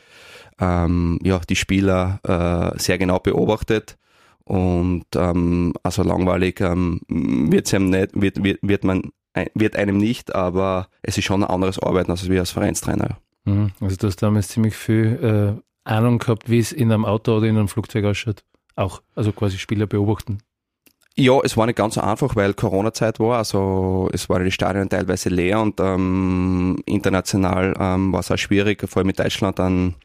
ähm, 0.60 1.20
ja, 1.24 1.40
die 1.50 1.56
Spieler 1.56 2.20
äh, 2.24 2.80
sehr 2.80 3.00
genau 3.00 3.18
beobachtet. 3.18 3.98
Und 4.46 5.06
ähm, 5.16 5.74
also 5.84 6.04
langweilig 6.04 6.60
ähm, 6.60 7.02
wird's 7.08 7.74
einem 7.74 7.90
nicht, 7.90 8.10
wird, 8.14 8.44
wird, 8.44 8.60
wird 8.62 8.84
man 8.84 9.12
wird 9.56 9.76
einem 9.76 9.98
nicht, 9.98 10.36
aber 10.36 10.88
es 11.02 11.18
ist 11.18 11.26
schon 11.26 11.44
ein 11.44 11.50
anderes 11.50 11.80
Arbeiten 11.80 12.12
als 12.12 12.30
wir 12.30 12.40
als 12.40 12.52
Vereinstrainer. 12.52 13.18
Mhm. 13.46 13.72
Also 13.80 13.96
du 13.98 14.08
hast 14.08 14.22
damals 14.22 14.50
ziemlich 14.50 14.76
viel 14.76 15.58
äh, 15.86 15.90
Ahnung 15.90 16.20
gehabt, 16.20 16.50
wie 16.50 16.60
es 16.60 16.72
in 16.72 16.92
einem 16.92 17.06
Auto 17.06 17.38
oder 17.38 17.48
in 17.48 17.58
einem 17.58 17.68
Flugzeug 17.68 18.06
ausschaut. 18.06 18.44
Auch, 18.76 19.02
also 19.16 19.32
quasi 19.32 19.58
Spieler 19.58 19.88
beobachten. 19.88 20.40
Ja, 21.16 21.40
es 21.44 21.56
war 21.58 21.68
nicht 21.68 21.76
ganz 21.76 21.94
so 21.96 22.02
einfach, 22.02 22.36
weil 22.36 22.56
Corona-Zeit 22.56 23.20
war. 23.20 23.38
Also 23.38 24.10
es 24.14 24.30
waren 24.30 24.46
die 24.46 24.52
Stadien 24.52 24.90
teilweise 24.90 25.30
leer 25.30 25.62
und 25.62 25.80
ähm, 25.80 26.82
international 26.86 27.76
ähm, 27.80 28.12
war 28.12 28.22
es 28.22 28.32
auch 28.32 28.38
schwierig, 28.38 28.88
vor 28.90 29.00
allem 29.02 29.08
mit 29.08 29.20
Deutschland 29.20 29.60
dann 29.60 29.96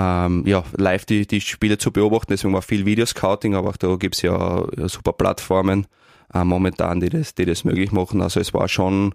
ähm, 0.00 0.44
ja, 0.46 0.64
live 0.76 1.04
die, 1.04 1.26
die 1.26 1.40
Spiele 1.40 1.76
zu 1.76 1.92
beobachten. 1.92 2.28
Deswegen 2.30 2.54
war 2.54 2.62
viel 2.62 2.86
Videoscouting, 2.86 3.54
aber 3.54 3.70
auch 3.70 3.76
da 3.76 3.96
gibt's 3.96 4.22
ja, 4.22 4.64
ja 4.76 4.88
super 4.88 5.12
Plattformen 5.12 5.86
äh, 6.32 6.42
momentan, 6.44 7.00
die 7.00 7.10
das, 7.10 7.34
die 7.34 7.44
das 7.44 7.64
möglich 7.64 7.92
machen. 7.92 8.22
Also 8.22 8.40
es 8.40 8.54
war 8.54 8.68
schon 8.68 9.14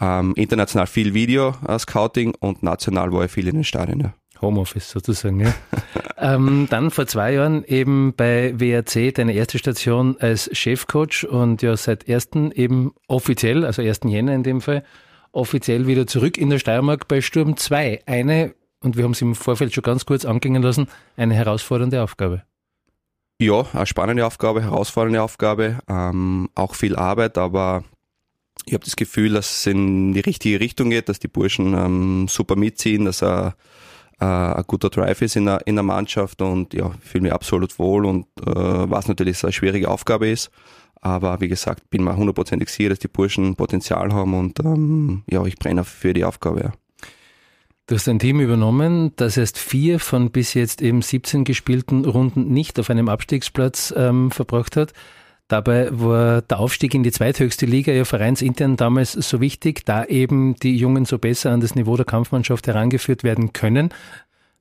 ähm, 0.00 0.32
international 0.36 0.86
viel 0.86 1.12
Video-Scouting 1.12 2.34
und 2.40 2.62
national 2.62 3.12
war 3.12 3.22
ja 3.22 3.28
viel 3.28 3.48
in 3.48 3.56
den 3.56 3.64
Stadien. 3.64 4.00
Ja. 4.00 4.14
Homeoffice 4.40 4.90
sozusagen, 4.90 5.40
ja. 5.40 5.54
ähm, 6.18 6.66
dann 6.68 6.90
vor 6.90 7.06
zwei 7.06 7.34
Jahren 7.34 7.62
eben 7.64 8.14
bei 8.16 8.58
WRC 8.58 9.14
deine 9.14 9.34
erste 9.34 9.58
Station 9.58 10.16
als 10.18 10.50
Chefcoach 10.52 11.28
und 11.28 11.62
ja 11.62 11.76
seit 11.76 12.08
ersten 12.08 12.50
eben 12.50 12.92
offiziell, 13.06 13.64
also 13.64 13.82
1. 13.82 14.00
Jänner 14.06 14.34
in 14.34 14.42
dem 14.42 14.60
Fall, 14.60 14.82
offiziell 15.30 15.86
wieder 15.86 16.06
zurück 16.06 16.38
in 16.38 16.50
der 16.50 16.58
Steiermark 16.58 17.06
bei 17.06 17.20
Sturm 17.20 17.56
2. 17.56 18.02
Eine 18.06 18.54
und 18.82 18.96
wir 18.96 19.04
haben 19.04 19.12
es 19.12 19.22
im 19.22 19.34
Vorfeld 19.34 19.72
schon 19.72 19.82
ganz 19.82 20.06
kurz 20.06 20.24
anklingen 20.24 20.62
lassen, 20.62 20.88
eine 21.16 21.34
herausfordernde 21.34 22.02
Aufgabe. 22.02 22.42
Ja, 23.40 23.66
eine 23.72 23.86
spannende 23.86 24.26
Aufgabe, 24.26 24.62
herausfordernde 24.62 25.22
Aufgabe, 25.22 25.78
ähm, 25.88 26.48
auch 26.54 26.74
viel 26.74 26.96
Arbeit, 26.96 27.38
aber 27.38 27.84
ich 28.66 28.74
habe 28.74 28.84
das 28.84 28.96
Gefühl, 28.96 29.32
dass 29.32 29.50
es 29.50 29.66
in 29.66 30.12
die 30.12 30.20
richtige 30.20 30.60
Richtung 30.60 30.90
geht, 30.90 31.08
dass 31.08 31.18
die 31.18 31.28
Burschen 31.28 31.74
ähm, 31.74 32.28
super 32.28 32.54
mitziehen, 32.54 33.04
dass 33.04 33.22
er 33.22 33.56
äh, 34.20 34.24
ein 34.24 34.64
guter 34.66 34.90
Drive 34.90 35.22
ist 35.22 35.36
in 35.36 35.46
der, 35.46 35.66
in 35.66 35.74
der 35.74 35.82
Mannschaft 35.82 36.40
und 36.42 36.74
ja, 36.74 36.92
fühle 37.00 37.22
mich 37.22 37.32
absolut 37.32 37.78
wohl 37.78 38.06
und 38.06 38.26
äh, 38.40 38.54
was 38.54 39.08
natürlich 39.08 39.42
eine 39.42 39.52
schwierige 39.52 39.88
Aufgabe 39.88 40.28
ist. 40.28 40.50
Aber 41.00 41.40
wie 41.40 41.48
gesagt, 41.48 41.90
bin 41.90 42.04
mir 42.04 42.16
hundertprozentig 42.16 42.68
sicher, 42.68 42.90
dass 42.90 43.00
die 43.00 43.08
Burschen 43.08 43.56
Potenzial 43.56 44.12
haben 44.12 44.34
und 44.34 44.60
ähm, 44.60 45.24
ja, 45.28 45.44
ich 45.44 45.56
brenne 45.56 45.82
für 45.82 46.14
die 46.14 46.24
Aufgabe. 46.24 46.60
Ja. 46.60 46.72
Du 47.92 47.96
hast 47.96 48.08
ein 48.08 48.18
Team 48.18 48.40
übernommen, 48.40 49.12
das 49.16 49.36
erst 49.36 49.58
vier 49.58 50.00
von 50.00 50.30
bis 50.30 50.54
jetzt 50.54 50.80
eben 50.80 51.02
17 51.02 51.44
gespielten 51.44 52.06
Runden 52.06 52.48
nicht 52.48 52.80
auf 52.80 52.88
einem 52.88 53.10
Abstiegsplatz 53.10 53.92
ähm, 53.94 54.30
verbracht 54.30 54.76
hat. 54.76 54.94
Dabei 55.46 55.88
war 55.90 56.40
der 56.40 56.58
Aufstieg 56.58 56.94
in 56.94 57.02
die 57.02 57.12
zweithöchste 57.12 57.66
Liga 57.66 57.92
ja 57.92 58.06
vereinsintern 58.06 58.78
damals 58.78 59.12
so 59.12 59.42
wichtig, 59.42 59.84
da 59.84 60.06
eben 60.06 60.54
die 60.54 60.74
Jungen 60.74 61.04
so 61.04 61.18
besser 61.18 61.50
an 61.50 61.60
das 61.60 61.74
Niveau 61.74 61.94
der 61.94 62.06
Kampfmannschaft 62.06 62.66
herangeführt 62.66 63.24
werden 63.24 63.52
können. 63.52 63.90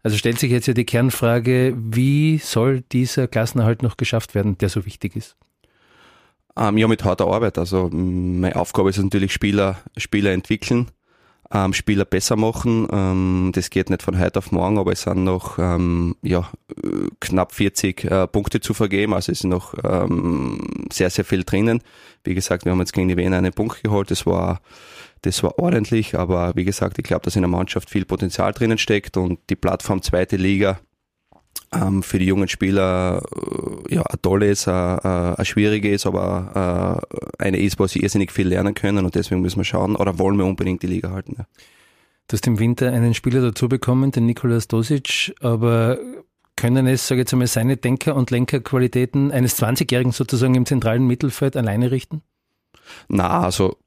Also 0.03 0.17
stellt 0.17 0.38
sich 0.38 0.51
jetzt 0.51 0.67
ja 0.67 0.73
die 0.73 0.83
Kernfrage, 0.83 1.73
wie 1.77 2.38
soll 2.38 2.81
dieser 2.91 3.29
Klassenerhalt 3.29 3.81
noch 3.81 3.95
geschafft 3.95 4.35
werden, 4.35 4.57
der 4.57 4.67
so 4.67 4.85
wichtig 4.85 5.15
ist? 5.15 5.38
Ähm, 6.57 6.77
ja, 6.77 6.85
mit 6.89 7.05
harter 7.05 7.27
Arbeit. 7.27 7.57
Also 7.57 7.89
meine 7.93 8.57
Aufgabe 8.57 8.89
ist 8.89 8.97
natürlich 8.97 9.31
Spieler, 9.31 9.77
Spieler 9.95 10.31
entwickeln 10.31 10.91
ähm, 11.53 11.74
Spieler 11.74 12.05
besser 12.05 12.36
machen. 12.36 12.88
Ähm, 12.91 13.51
das 13.53 13.70
geht 13.70 13.89
nicht 13.89 14.03
von 14.03 14.20
heute 14.20 14.39
auf 14.39 14.51
morgen, 14.51 14.77
aber 14.77 14.91
es 14.91 15.03
sind 15.03 15.24
noch 15.24 15.60
ähm, 15.60 16.15
ja, 16.22 16.50
knapp 17.20 17.53
40 17.53 18.03
äh, 18.05 18.27
Punkte 18.27 18.62
zu 18.62 18.74
vergeben. 18.74 19.13
Also 19.13 19.31
es 19.31 19.39
ist 19.39 19.43
noch 19.46 19.74
ähm, 19.84 20.88
sehr, 20.91 21.10
sehr 21.10 21.25
viel 21.25 21.43
drinnen. 21.43 21.81
Wie 22.24 22.34
gesagt, 22.36 22.65
wir 22.65 22.72
haben 22.72 22.79
jetzt 22.79 22.93
gegen 22.93 23.10
die 23.10 23.17
Wiener 23.17 23.38
einen 23.38 23.53
Punkt 23.53 23.84
geholt. 23.84 24.12
Das 24.12 24.25
war 24.25 24.62
das 25.24 25.43
war 25.43 25.60
ordentlich, 25.60 26.17
aber 26.17 26.53
wie 26.55 26.63
gesagt, 26.63 26.98
ich 26.98 27.03
glaube, 27.03 27.24
dass 27.25 27.36
in 27.36 27.43
der 27.43 27.50
Mannschaft 27.50 27.91
viel 27.91 28.05
Potenzial 28.05 28.53
drinnen 28.53 28.79
steckt 28.79 29.17
und 29.17 29.39
die 29.51 29.55
Plattform 29.55 30.01
zweite 30.01 30.36
Liga 30.36 30.79
ähm, 31.73 32.03
für 32.03 32.19
die 32.19 32.25
jungen 32.25 32.47
Spieler 32.47 33.21
äh, 33.89 33.95
ja, 33.95 34.03
eine 34.03 34.21
tolle 34.21 34.47
ist, 34.47 34.67
eine, 34.67 35.35
eine 35.37 35.45
schwierige 35.45 35.89
ist, 35.89 36.05
aber 36.05 37.03
äh, 37.39 37.43
eine 37.43 37.59
ist, 37.59 37.79
wo 37.79 37.87
sie 37.87 37.99
irrsinnig 37.99 38.31
viel 38.31 38.47
lernen 38.47 38.73
können 38.73 39.05
und 39.05 39.15
deswegen 39.15 39.41
müssen 39.41 39.57
wir 39.57 39.63
schauen 39.63 39.95
oder 39.95 40.19
wollen 40.19 40.37
wir 40.37 40.45
unbedingt 40.45 40.83
die 40.83 40.87
Liga 40.87 41.11
halten. 41.11 41.35
Ja. 41.37 41.45
Du 42.27 42.33
hast 42.35 42.47
im 42.47 42.59
Winter 42.59 42.91
einen 42.91 43.13
Spieler 43.13 43.41
dazu 43.41 43.67
bekommen, 43.67 44.11
den 44.11 44.25
Nikolaus 44.25 44.67
Dosic, 44.67 45.33
aber 45.41 45.97
können 46.55 46.87
es, 46.87 47.07
sage 47.07 47.21
ich 47.21 47.23
jetzt 47.23 47.33
einmal, 47.33 47.47
seine 47.47 47.77
Denker- 47.77 48.15
und 48.15 48.31
Lenkerqualitäten 48.31 49.31
eines 49.31 49.61
20-Jährigen 49.61 50.11
sozusagen 50.11 50.55
im 50.55 50.65
zentralen 50.65 51.07
Mittelfeld 51.07 51.57
alleine 51.57 51.91
richten? 51.91 52.21
Na, 53.07 53.41
also 53.41 53.77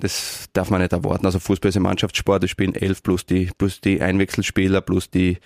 das 0.00 0.48
darf 0.52 0.70
man 0.70 0.80
nicht 0.80 0.92
erwarten. 0.92 1.26
Also 1.26 1.38
Fußball 1.38 1.68
ist 1.68 1.76
ein 1.76 1.82
Mannschaftssport, 1.82 2.44
es 2.44 2.50
spielen 2.50 2.74
elf 2.74 3.02
plus 3.02 3.26
die, 3.26 3.50
plus 3.56 3.80
die 3.80 4.00
Einwechselspieler, 4.00 4.80
plus 4.80 5.10
die, 5.10 5.38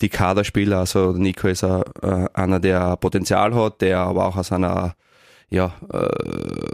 die 0.00 0.08
Kaderspieler. 0.08 0.78
Also 0.78 1.12
Nico 1.12 1.48
ist 1.48 1.62
äh, 1.62 1.82
einer, 2.34 2.60
der 2.60 2.96
Potenzial 2.96 3.54
hat, 3.54 3.80
der 3.80 3.98
aber 4.00 4.26
auch 4.26 4.36
aus 4.36 4.52
einer 4.52 4.94
ja, 5.50 5.74
äh, 5.92 6.08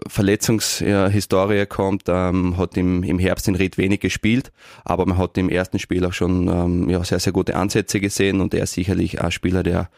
Verletzungshistorie 0.06 1.64
kommt, 1.66 2.04
ähm, 2.08 2.58
hat 2.58 2.76
im, 2.76 3.02
im 3.02 3.18
Herbst 3.18 3.48
in 3.48 3.54
Ried 3.54 3.78
wenig 3.78 4.00
gespielt, 4.00 4.52
aber 4.84 5.06
man 5.06 5.16
hat 5.16 5.38
im 5.38 5.48
ersten 5.48 5.78
Spiel 5.78 6.04
auch 6.04 6.12
schon 6.12 6.48
ähm, 6.48 6.90
ja, 6.90 7.02
sehr, 7.02 7.18
sehr 7.18 7.32
gute 7.32 7.56
Ansätze 7.56 8.00
gesehen 8.00 8.40
und 8.42 8.52
er 8.52 8.64
ist 8.64 8.74
sicherlich 8.74 9.22
ein 9.22 9.32
Spieler, 9.32 9.62
der, 9.62 9.88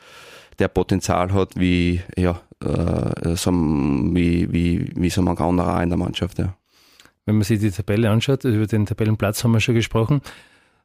der 0.61 0.69
Potenzial 0.69 1.33
hat, 1.33 1.59
wie, 1.59 2.03
ja, 2.17 2.41
äh, 2.65 3.35
so, 3.35 3.51
wie, 3.51 4.53
wie, 4.53 4.93
wie 4.95 5.11
so 5.11 5.23
manch 5.23 5.41
anderer 5.41 5.83
in 5.83 5.89
der 5.89 5.99
Mannschaft. 5.99 6.39
Ja. 6.39 6.55
Wenn 7.29 7.35
man 7.35 7.45
sich 7.45 7.61
die 7.61 7.71
Tabelle 7.71 8.09
anschaut, 8.09 8.45
über 8.45 8.67
den 8.67 8.87
Tabellenplatz 8.87 9.45
haben 9.45 9.53
wir 9.53 9.61
schon 9.61 9.75
gesprochen, 9.75 10.23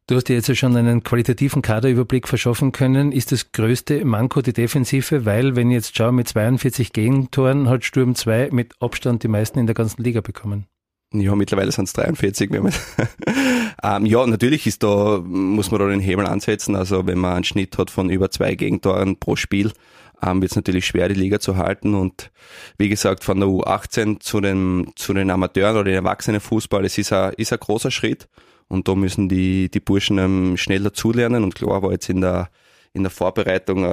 Du 0.08 0.16
hast 0.18 0.28
dir 0.28 0.34
jetzt 0.34 0.54
schon 0.58 0.76
einen 0.76 1.02
qualitativen 1.02 1.62
Kaderüberblick 1.62 2.28
verschaffen 2.28 2.74
können. 2.74 3.14
Ist 3.14 3.32
das 3.32 3.54
größte 3.54 4.04
Manko 4.04 4.42
die 4.42 4.52
Defensive? 4.52 5.24
Weil, 5.24 5.56
wenn 5.56 5.72
ich 5.72 5.76
jetzt 5.76 5.96
schaue, 5.96 6.12
mit 6.12 6.28
42 6.28 6.92
Gegentoren 6.92 7.70
hat 7.70 7.86
Sturm 7.86 8.14
2 8.14 8.50
mit 8.52 8.74
Abstand 8.82 9.24
die 9.24 9.30
meisten 9.30 9.60
in 9.60 9.66
der 9.66 9.76
ganzen 9.76 10.04
Liga 10.04 10.20
bekommen. 10.20 10.66
Ja, 11.14 11.34
mittlerweile 11.38 11.72
sind 11.72 11.86
es 11.86 11.94
43. 11.94 12.52
ähm, 12.52 14.06
ja, 14.06 14.28
natürlich 14.28 14.68
ist 14.68 14.84
da, 14.84 15.22
muss 15.24 15.72
man 15.72 15.80
da 15.80 15.88
den 15.88 16.02
Hebel 16.02 16.26
ansetzen. 16.26 16.76
Also 16.76 17.08
wenn 17.08 17.20
man 17.20 17.36
einen 17.36 17.44
Schnitt 17.46 17.78
hat 17.78 17.90
von 17.90 18.10
über 18.10 18.30
zwei 18.30 18.56
Gegentoren 18.56 19.16
pro 19.16 19.38
Spiel, 19.38 19.72
ähm, 20.24 20.42
wird 20.42 20.52
es 20.52 20.56
natürlich 20.56 20.86
schwer, 20.86 21.10
die 21.10 21.16
Liga 21.16 21.40
zu 21.40 21.58
halten. 21.58 21.96
Und 21.96 22.32
wie 22.78 22.90
gesagt, 22.90 23.24
von 23.24 23.40
der 23.40 23.50
U18 23.50 24.20
zu 24.20 24.42
den, 24.42 24.92
zu 24.96 25.14
den 25.14 25.30
Amateuren 25.30 25.76
oder 25.76 25.86
den 25.86 25.96
Erwachsenenfußball, 25.96 26.86
es 26.86 26.98
ist 26.98 27.14
ein, 27.14 27.34
ist 27.38 27.54
ein 27.54 27.60
großer 27.60 27.92
Schritt. 27.92 28.28
Und 28.68 28.88
da 28.88 28.96
müssen 28.96 29.30
die, 29.30 29.70
die 29.70 29.80
Burschen 29.80 30.18
ähm, 30.18 30.58
schneller 30.58 30.94
zulernen. 30.94 31.44
Und 31.44 31.56
klar 31.56 31.82
war 31.84 31.92
jetzt 31.92 32.10
in 32.10 32.22
der, 32.22 32.50
in 32.94 33.04
der 33.04 33.12
Vorbereitung 33.12 33.84
äh, 33.84 33.88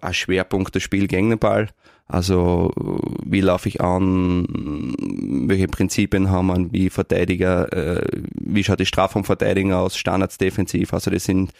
ein 0.00 0.14
Schwerpunkt 0.14 0.74
das 0.74 0.82
Spiel 0.82 1.06
gegen 1.06 1.30
den 1.30 1.38
Ball. 1.38 1.68
Also 2.06 2.72
wie 3.24 3.40
laufe 3.40 3.68
ich 3.68 3.80
an, 3.80 4.44
welche 5.46 5.68
Prinzipien 5.68 6.28
haben 6.28 6.48
wir, 6.48 6.72
wie 6.72 6.90
Verteidiger, 6.90 7.72
äh, 7.72 8.04
wie 8.34 8.64
schaut 8.64 8.80
die 8.80 8.86
Strafraumverteidigung 8.86 9.72
aus, 9.72 9.96
Standards 9.96 10.36
defensiv. 10.36 10.92
Also 10.92 11.12
das 11.12 11.22
sind 11.22 11.52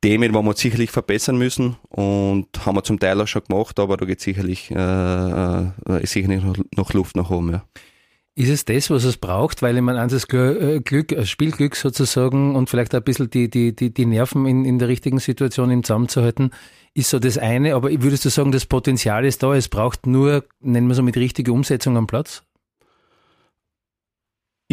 Themen, 0.00 0.34
wo 0.34 0.42
wir 0.42 0.54
sicherlich 0.54 0.90
verbessern 0.90 1.36
müssen 1.36 1.76
und 1.88 2.46
haben 2.64 2.76
wir 2.76 2.84
zum 2.84 2.98
Teil 2.98 3.20
auch 3.20 3.26
schon 3.26 3.42
gemacht, 3.46 3.78
aber 3.78 3.96
da 3.96 4.06
geht 4.06 4.20
sicherlich, 4.20 4.70
äh, 4.70 4.74
äh, 4.74 6.02
ist 6.02 6.12
sicherlich 6.12 6.42
noch, 6.42 6.56
noch 6.76 6.92
Luft 6.94 7.16
nach 7.16 7.30
oben. 7.30 7.52
Ja. 7.52 7.64
Ist 8.34 8.48
es 8.48 8.64
das, 8.64 8.88
was 8.90 9.04
es 9.04 9.18
braucht, 9.18 9.60
weil 9.60 9.76
ich 9.76 9.82
meine, 9.82 10.06
das 10.06 10.24
äh, 10.32 10.80
Glück, 10.80 11.12
äh, 11.12 11.26
Spielglück 11.26 11.76
sozusagen 11.76 12.56
und 12.56 12.70
vielleicht 12.70 12.94
ein 12.94 13.02
bisschen 13.02 13.28
die, 13.28 13.50
die, 13.50 13.76
die, 13.76 13.92
die 13.92 14.06
Nerven 14.06 14.46
in, 14.46 14.64
in 14.64 14.78
der 14.78 14.88
richtigen 14.88 15.18
Situation 15.18 15.70
im 15.70 15.84
Zaum 15.84 16.06
ist 16.94 17.10
so 17.10 17.18
das 17.18 17.38
eine, 17.38 17.74
aber 17.74 17.90
würdest 17.90 18.24
du 18.24 18.30
sagen, 18.30 18.52
das 18.52 18.66
Potenzial 18.66 19.24
ist 19.24 19.42
da, 19.42 19.54
es 19.54 19.68
braucht 19.68 20.06
nur, 20.06 20.44
nennen 20.60 20.88
wir 20.88 20.94
so 20.94 21.02
mit 21.02 21.16
richtiger 21.16 21.52
Umsetzung 21.52 21.96
am 21.96 22.06
Platz? 22.06 22.42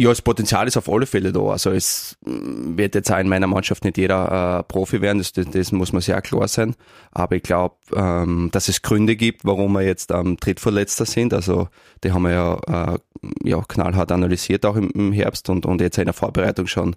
Ja, 0.00 0.10
das 0.10 0.22
Potenzial 0.22 0.68
ist 0.68 0.76
auf 0.76 0.88
alle 0.88 1.06
Fälle 1.06 1.32
da. 1.32 1.40
Also 1.40 1.72
es 1.72 2.16
wird 2.24 2.94
jetzt 2.94 3.10
auch 3.10 3.18
in 3.18 3.28
meiner 3.28 3.48
Mannschaft 3.48 3.82
nicht 3.82 3.98
jeder 3.98 4.60
äh, 4.60 4.62
Profi 4.62 5.00
werden, 5.00 5.18
das, 5.18 5.32
das, 5.32 5.72
muss 5.72 5.92
man 5.92 6.00
sehr 6.00 6.22
klar 6.22 6.46
sein. 6.46 6.76
Aber 7.10 7.34
ich 7.34 7.42
glaube, 7.42 7.74
ähm, 7.96 8.48
dass 8.52 8.68
es 8.68 8.82
Gründe 8.82 9.16
gibt, 9.16 9.44
warum 9.44 9.72
wir 9.72 9.82
jetzt 9.82 10.12
am 10.12 10.26
ähm, 10.28 10.36
Drittverletzter 10.36 11.04
sind. 11.04 11.34
Also 11.34 11.68
die 12.04 12.12
haben 12.12 12.22
wir 12.22 12.30
ja, 12.30 12.92
äh, 12.94 12.98
ja 13.42 13.60
knallhart 13.66 14.12
analysiert 14.12 14.64
auch 14.66 14.76
im, 14.76 14.88
im, 14.90 15.12
Herbst 15.12 15.50
und, 15.50 15.66
und 15.66 15.80
jetzt 15.80 15.98
in 15.98 16.04
der 16.04 16.14
Vorbereitung 16.14 16.68
schon 16.68 16.94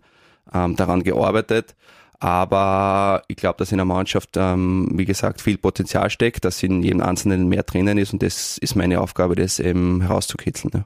ähm, 0.54 0.76
daran 0.76 1.02
gearbeitet. 1.02 1.76
Aber 2.20 3.24
ich 3.28 3.36
glaube, 3.36 3.58
dass 3.58 3.72
in 3.72 3.80
der 3.80 3.86
Mannschaft, 3.86 4.38
ähm, 4.38 4.90
wie 4.94 5.06
gesagt, 5.06 5.42
viel 5.42 5.58
Potenzial 5.58 6.12
steckt, 6.12 6.46
dass 6.46 6.62
in 6.62 6.84
jedem 6.84 7.02
Einzelnen 7.02 7.48
mehr 7.50 7.64
drinnen 7.64 7.98
ist 7.98 8.14
und 8.14 8.22
das 8.22 8.60
ist 8.60 8.76
meine 8.76 9.02
Aufgabe, 9.02 9.34
das 9.34 9.60
eben 9.60 10.02
herauszukitzeln. 10.02 10.72
Ja. 10.76 10.86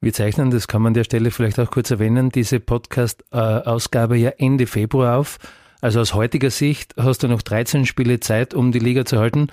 Wir 0.00 0.12
zeichnen, 0.12 0.50
das 0.50 0.68
kann 0.68 0.82
man 0.82 0.90
an 0.90 0.94
der 0.94 1.04
Stelle 1.04 1.32
vielleicht 1.32 1.58
auch 1.58 1.70
kurz 1.70 1.90
erwähnen, 1.90 2.30
diese 2.30 2.60
Podcast-Ausgabe 2.60 4.16
ja 4.16 4.30
Ende 4.30 4.68
Februar 4.68 5.18
auf. 5.18 5.38
Also 5.80 6.00
aus 6.00 6.14
heutiger 6.14 6.50
Sicht 6.50 6.94
hast 6.96 7.24
du 7.24 7.28
noch 7.28 7.42
13 7.42 7.84
Spiele 7.84 8.20
Zeit, 8.20 8.54
um 8.54 8.70
die 8.70 8.78
Liga 8.78 9.04
zu 9.04 9.18
halten. 9.18 9.48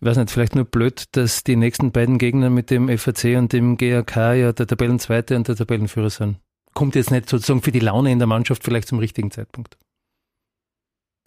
Ich 0.00 0.06
weiß 0.06 0.16
nicht, 0.16 0.30
vielleicht 0.30 0.54
nur 0.54 0.64
blöd, 0.64 1.04
dass 1.12 1.42
die 1.42 1.56
nächsten 1.56 1.90
beiden 1.90 2.18
Gegner 2.18 2.50
mit 2.50 2.70
dem 2.70 2.88
FAC 2.96 3.36
und 3.36 3.52
dem 3.52 3.76
GAK 3.76 4.16
ja 4.16 4.52
der 4.52 4.66
Tabellenzweite 4.66 5.36
und 5.36 5.48
der 5.48 5.56
Tabellenführer 5.56 6.10
sind. 6.10 6.36
Kommt 6.72 6.94
jetzt 6.94 7.10
nicht 7.10 7.28
sozusagen 7.28 7.62
für 7.62 7.72
die 7.72 7.80
Laune 7.80 8.12
in 8.12 8.18
der 8.18 8.28
Mannschaft 8.28 8.62
vielleicht 8.62 8.88
zum 8.88 9.00
richtigen 9.00 9.30
Zeitpunkt. 9.30 9.76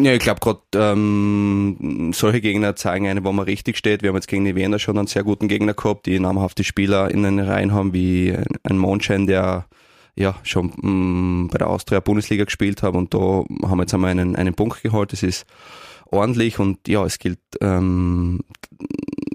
Ja, 0.02 0.12
ich 0.14 0.20
glaube 0.20 0.40
gerade 0.40 0.62
ähm, 0.74 2.12
solche 2.14 2.42
Gegner 2.42 2.76
zeigen 2.76 3.08
eine, 3.08 3.24
wo 3.24 3.32
man 3.32 3.46
richtig 3.46 3.78
steht. 3.78 4.02
Wir 4.02 4.10
haben 4.10 4.16
jetzt 4.16 4.28
gegen 4.28 4.44
die 4.44 4.56
Wiener 4.56 4.80
schon 4.80 4.98
einen 4.98 5.08
sehr 5.08 5.24
guten 5.24 5.48
Gegner 5.48 5.76
gehabt, 5.76 6.08
die 6.08 6.20
namhafte 6.20 6.64
Spieler 6.64 7.12
in 7.12 7.22
den 7.22 7.40
Reihen 7.40 7.74
haben, 7.74 7.94
wie 7.94 8.36
ein 8.64 8.78
Mondschein, 8.78 9.28
der 9.28 9.68
ja 10.16 10.36
schon 10.44 10.74
mh, 10.82 10.90
mm, 10.90 11.48
bei 11.50 11.60
der 11.60 11.70
Austria 11.70 12.00
Bundesliga 12.00 12.46
gespielt 12.46 12.82
hat 12.82 12.96
und 12.96 13.14
da 13.14 13.20
haben 13.20 13.78
wir 13.78 13.84
jetzt 13.84 13.94
einmal 13.94 14.12
einen, 14.12 14.36
einen 14.36 14.56
Punkt 14.56 14.82
geholt. 14.82 15.14
Das 15.14 15.22
ist 15.22 15.46
ordentlich 16.06 16.58
und 16.58 16.88
ja, 16.88 17.06
es 17.06 17.20
gilt 17.20 17.40
ähm, 17.62 18.42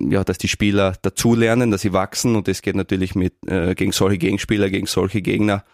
ja, 0.01 0.25
dass 0.25 0.39
die 0.39 0.49
Spieler 0.49 0.95
dazulernen, 1.03 1.71
dass 1.71 1.83
sie 1.83 1.93
wachsen 1.93 2.35
und 2.35 2.49
das 2.49 2.63
geht 2.63 2.77
natürlich 2.77 3.15
mit 3.15 3.35
äh, 3.47 3.77
gegen 3.77 3.93
solche 3.93 4.19
Gegenspieler, 4.19 4.71
gegen 4.71 4.87
solche 4.87 5.23
Gegner 5.23 5.65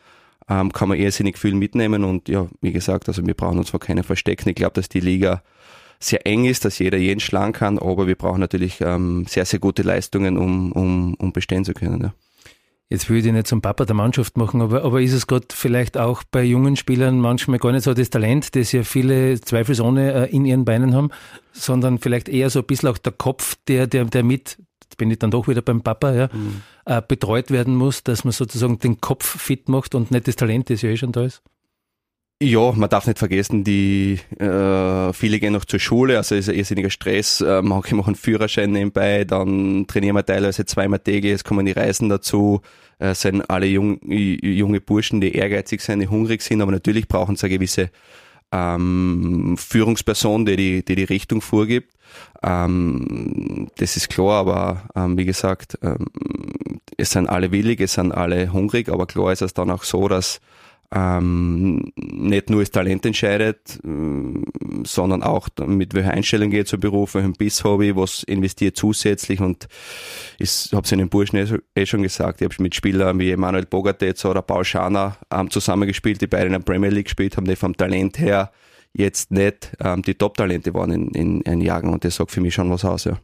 ähm, 0.49 0.73
kann 0.73 0.89
man 0.89 0.99
irrsinnig 0.99 1.39
viel 1.39 1.55
mitnehmen 1.55 2.05
und 2.05 2.29
ja, 2.29 2.47
wie 2.61 2.73
gesagt, 2.73 3.09
also 3.09 3.27
wir 3.27 3.35
brauchen 3.35 3.59
uns 3.59 3.71
vor 3.71 3.81
keine 3.81 4.03
verstecken. 4.03 4.49
Ich 4.49 4.55
glaube, 4.55 4.75
dass 4.75 4.89
die 4.89 5.01
Liga 5.01 5.43
sehr 6.01 6.27
eng 6.27 6.45
ist, 6.45 6.65
dass 6.65 6.79
jeder 6.79 6.99
jeden 6.99 7.21
schlagen 7.21 7.53
kann, 7.53 7.79
aber 7.79 8.07
wir 8.07 8.17
brauchen 8.17 8.41
natürlich 8.41 8.81
ähm, 8.81 9.25
sehr, 9.27 9.45
sehr 9.47 9.59
gute 9.59 9.83
Leistungen, 9.83 10.37
um, 10.37 10.73
um, 10.73 11.15
um 11.15 11.33
bestehen 11.33 11.65
zu 11.65 11.73
können. 11.73 12.01
Ja. 12.03 12.15
Jetzt 12.91 13.09
will 13.09 13.25
ich 13.25 13.33
nicht 13.33 13.47
zum 13.47 13.63
Papa 13.63 13.87
der 13.87 13.95
Mannschaft 13.95 14.37
machen, 14.37 14.61
aber, 14.61 14.85
aber 14.85 15.01
ist 15.01 15.15
es 15.15 15.27
gerade 15.27 15.47
vielleicht 15.51 15.97
auch 15.97 16.23
bei 16.31 16.45
jungen 16.45 16.77
Spielern 16.77 17.19
manchmal 17.19 17.59
gar 17.59 17.73
nicht 17.73 17.85
so 17.85 17.95
das 17.95 18.11
Talent, 18.11 18.55
das 18.55 18.73
ja 18.73 18.83
viele 18.85 19.41
zweifelsohne 19.41 20.29
äh, 20.29 20.31
in 20.31 20.45
ihren 20.45 20.67
Beinen 20.67 20.95
haben, 20.95 21.11
sondern 21.53 21.99
vielleicht 21.99 22.29
eher 22.29 22.51
so 22.51 22.61
ein 22.61 22.67
bisschen 22.67 22.91
auch 22.91 22.99
der 22.99 23.13
Kopf, 23.13 23.57
der, 23.69 23.87
der, 23.87 24.05
der 24.05 24.23
mit 24.23 24.59
jetzt 24.95 24.99
bin 24.99 25.11
ich 25.11 25.19
dann 25.19 25.31
doch 25.31 25.49
wieder 25.49 25.63
beim 25.63 25.83
Papa, 25.83 26.13
ja, 26.15 26.29
mhm. 26.33 26.63
äh, 26.85 27.03
betreut 27.07 27.51
werden 27.51 27.75
muss, 27.75 28.05
dass 28.05 28.25
man 28.25 28.33
sozusagen 28.33 28.79
den 28.79 29.01
Kopf 29.01 29.41
fit 29.41 29.69
macht 29.69 29.95
und 29.95 30.11
nicht 30.11 30.29
das 30.29 30.37
Talent, 30.37 30.71
das 30.71 30.83
ja 30.83 30.91
eh 30.91 30.97
schon 30.97 31.13
da 31.13 31.25
ist? 31.25 31.43
Ja, 32.43 32.73
man 32.73 32.91
darf 32.91 33.07
nicht 33.07 33.19
vergessen, 33.19 33.65
die 33.65 34.19
äh, 34.39 35.13
viele 35.13 35.39
gehen 35.39 35.53
noch 35.53 35.65
zur 35.65 35.79
Schule, 35.79 36.17
also 36.17 36.35
ist 36.35 36.49
ein 36.49 36.57
irrsinniger 36.57 36.91
Stress. 36.91 37.41
Äh, 37.41 37.63
manche 37.63 37.95
machen 37.95 38.17
Führerschein 38.17 38.73
nebenbei, 38.73 39.25
dann 39.25 39.87
trainieren 39.87 40.17
wir 40.17 40.27
teilweise 40.27 40.65
zweimal 40.65 40.99
täglich, 40.99 41.33
es 41.33 41.45
kommen 41.45 41.65
die 41.65 41.73
Reisen 41.73 42.09
dazu. 42.09 42.61
Es 42.99 43.23
sind 43.23 43.43
alle 43.51 43.67
jung, 43.67 43.99
junge 44.05 44.81
Burschen, 44.81 45.21
die 45.21 45.35
ehrgeizig 45.35 45.81
sind, 45.81 46.01
die 46.01 46.09
hungrig 46.09 46.43
sind, 46.43 46.61
aber 46.61 46.71
natürlich 46.71 47.09
brauchen 47.09 47.35
sie 47.37 47.47
eine 47.47 47.57
gewisse 47.57 47.91
ähm, 48.55 49.57
Führungsperson, 49.59 50.47
die 50.47 50.57
die, 50.57 50.85
die 50.85 50.95
die 50.95 51.05
Richtung 51.05 51.41
vorgibt. 51.41 51.93
Ähm, 52.43 53.69
das 53.77 53.97
ist 53.97 54.09
klar, 54.09 54.41
aber 54.41 54.83
ähm, 54.95 55.19
wie 55.19 55.25
gesagt, 55.25 55.77
ähm, 55.83 56.07
es 56.97 57.11
sind 57.11 57.29
alle 57.29 57.51
willig, 57.51 57.81
es 57.81 57.95
sind 57.95 58.13
alle 58.13 58.53
hungrig, 58.53 58.89
aber 58.89 59.07
klar 59.07 59.33
ist 59.33 59.43
es 59.43 59.55
dann 59.55 59.71
auch 59.71 59.83
so, 59.83 60.07
dass 60.07 60.41
ähm, 60.95 61.93
nicht 61.97 62.51
nur 62.51 62.61
das 62.61 62.71
Talent 62.71 63.05
entscheidet, 63.05 63.81
äh, 63.85 63.89
sondern 64.85 65.23
auch 65.23 65.49
mit 65.67 65.93
welcher 65.95 66.13
Einstellung 66.13 66.51
geht 66.51 66.69
zum 66.69 66.79
Beruf, 66.79 67.15
welchem 67.15 67.33
Biss 67.33 67.65
habe 67.65 67.87
ich, 67.87 67.97
was 67.97 68.23
investiert 68.23 68.77
zusätzlich 68.77 69.41
und 69.41 69.67
ich 70.39 70.69
habe 70.73 70.85
es 70.85 70.93
in 70.93 71.01
den 71.01 71.09
Burschen 71.09 71.37
eh, 71.37 71.81
eh 71.81 71.87
schon 71.87 72.03
gesagt, 72.03 72.41
ich 72.41 72.49
habe 72.49 72.63
mit 72.63 72.75
Spielern 72.75 73.19
wie 73.19 73.33
Emanuel 73.33 73.67
Bogatetz 73.67 74.25
oder 74.25 74.43
Paul 74.43 74.65
Schana 74.65 75.17
ähm, 75.33 75.51
zusammengespielt, 75.51 76.21
die 76.21 76.29
beide 76.29 76.47
in 76.47 76.53
der 76.53 76.61
Premier 76.61 76.91
League 76.91 77.07
gespielt 77.07 77.37
haben, 77.37 77.47
die 77.47 77.57
vom 77.57 77.77
Talent 77.77 78.19
her 78.21 78.53
jetzt 78.93 79.33
nicht 79.33 79.73
ähm, 79.81 80.03
die 80.03 80.15
Top-Talente 80.15 80.73
waren 80.75 80.93
in, 80.93 81.09
in, 81.09 81.41
in 81.41 81.61
Jahren 81.61 81.89
und 81.89 82.05
das 82.05 82.15
sagt 82.15 82.31
für 82.31 82.41
mich 82.41 82.55
schon 82.55 82.71
was 82.71 82.85
aus, 82.85 83.05
ja. 83.05 83.19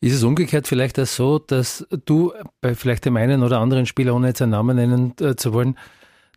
Ist 0.00 0.14
es 0.14 0.24
umgekehrt 0.24 0.66
vielleicht 0.66 0.98
auch 0.98 1.06
so, 1.06 1.38
dass 1.38 1.86
du 2.06 2.32
bei 2.60 2.74
vielleicht 2.74 3.04
dem 3.04 3.16
einen 3.16 3.44
oder 3.44 3.60
anderen 3.60 3.86
Spieler, 3.86 4.16
ohne 4.16 4.28
jetzt 4.28 4.42
einen 4.42 4.50
Namen 4.50 4.74
nennen 4.76 5.14
äh, 5.20 5.36
zu 5.36 5.52
wollen, 5.52 5.76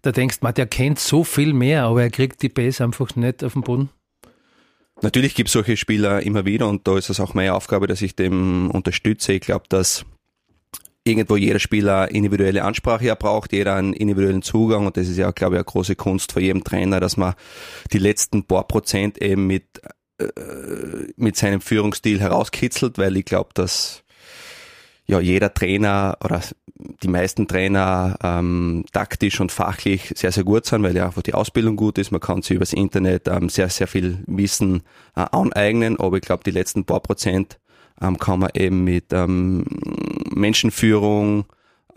da 0.06 0.12
denkst, 0.12 0.38
man, 0.42 0.54
der 0.54 0.68
kennt 0.68 1.00
so 1.00 1.24
viel 1.24 1.54
mehr, 1.54 1.84
aber 1.84 2.04
er 2.04 2.10
kriegt 2.12 2.42
die 2.44 2.50
Base 2.50 2.84
einfach 2.84 3.16
nicht 3.16 3.44
auf 3.44 3.54
den 3.54 3.64
Boden? 3.64 3.90
Natürlich 5.02 5.36
gibt 5.36 5.48
es 5.48 5.54
solche 5.54 5.78
Spieler 5.78 6.22
immer 6.22 6.46
wieder 6.46 6.68
und 6.68 6.88
da 6.88 6.98
ist 6.98 7.10
es 7.10 7.20
auch 7.20 7.34
meine 7.34 7.54
Aufgabe, 7.54 7.88
dass 7.88 8.02
ich 8.02 8.16
dem 8.16 8.72
unterstütze. 8.72 9.34
Ich 9.34 9.42
glaube, 9.42 9.66
dass 9.68 10.06
irgendwo 11.04 11.36
jeder 11.36 11.60
Spieler 11.60 12.10
individuelle 12.12 12.64
Ansprache 12.64 13.06
ja 13.06 13.16
braucht, 13.16 13.52
jeder 13.52 13.76
einen 13.76 13.94
individuellen 13.94 14.42
Zugang 14.42 14.86
und 14.86 14.96
das 14.96 15.08
ist 15.08 15.18
ja, 15.18 15.32
glaube 15.32 15.56
ich, 15.56 15.60
eine 15.60 15.66
große 15.66 15.96
Kunst 15.96 16.32
von 16.32 16.42
jedem 16.42 16.64
Trainer, 16.64 17.00
dass 17.00 17.18
man 17.18 17.34
die 17.92 17.98
letzten 17.98 18.44
paar 18.44 18.68
Prozent 18.68 19.22
eben 19.22 19.48
mit, 19.48 19.66
äh, 20.20 20.28
mit 21.18 21.36
seinem 21.36 21.62
Führungsstil 21.62 22.20
herauskitzelt, 22.20 22.98
weil 22.98 23.18
ich 23.18 23.26
glaube, 23.26 23.50
dass 23.54 24.04
ja 25.08 25.20
jeder 25.20 25.54
Trainer 25.54 26.18
oder 26.24 26.42
die 26.76 27.08
meisten 27.08 27.48
Trainer 27.48 28.18
ähm, 28.22 28.86
taktisch 28.92 29.40
und 29.40 29.52
fachlich 29.52 30.12
sehr, 30.16 30.32
sehr 30.32 30.44
gut 30.44 30.66
sind, 30.66 30.84
weil 30.84 30.96
ja 30.96 31.06
einfach 31.06 31.22
die 31.22 31.34
Ausbildung 31.34 31.76
gut 31.76 31.98
ist. 31.98 32.12
Man 32.12 32.20
kann 32.20 32.42
sich 32.42 32.56
übers 32.56 32.74
Internet 32.74 33.28
ähm, 33.28 33.50
sehr, 33.50 33.70
sehr 33.70 33.88
viel 33.88 34.20
Wissen 34.28 34.84
äh, 35.16 35.26
aneignen, 35.32 36.00
aber 36.00 36.18
ich 36.18 36.24
glaube, 36.24 36.44
die 36.44 36.52
letzten 36.52 36.84
paar 36.84 37.00
Prozent 37.00 37.60
ähm, 38.02 38.18
kann 38.18 38.40
man 38.40 38.50
eben 38.54 38.84
mit 38.84 39.06
ähm, 39.14 39.66
Menschenführung, 40.34 41.46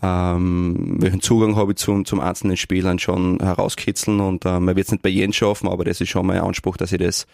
ähm, 0.01 0.95
welchen 0.99 1.21
Zugang 1.21 1.57
habe 1.57 1.73
ich 1.73 1.77
zum, 1.77 2.05
zum 2.05 2.21
einzelnen 2.21 2.55
Spielern 2.55 2.99
schon 2.99 3.39
herauskitzeln 3.41 4.21
und 4.21 4.45
äh, 4.45 4.59
man 4.61 4.77
wird 4.77 4.87
es 4.87 4.91
nicht 4.93 5.03
bei 5.03 5.09
jedem 5.09 5.33
schaffen, 5.33 5.67
aber 5.67 5.83
das 5.83 5.99
ist 5.99 6.09
schon 6.09 6.25
mein 6.25 6.39
Anspruch, 6.39 6.77
dass 6.77 6.93
ich 6.93 6.99
das, 6.99 7.27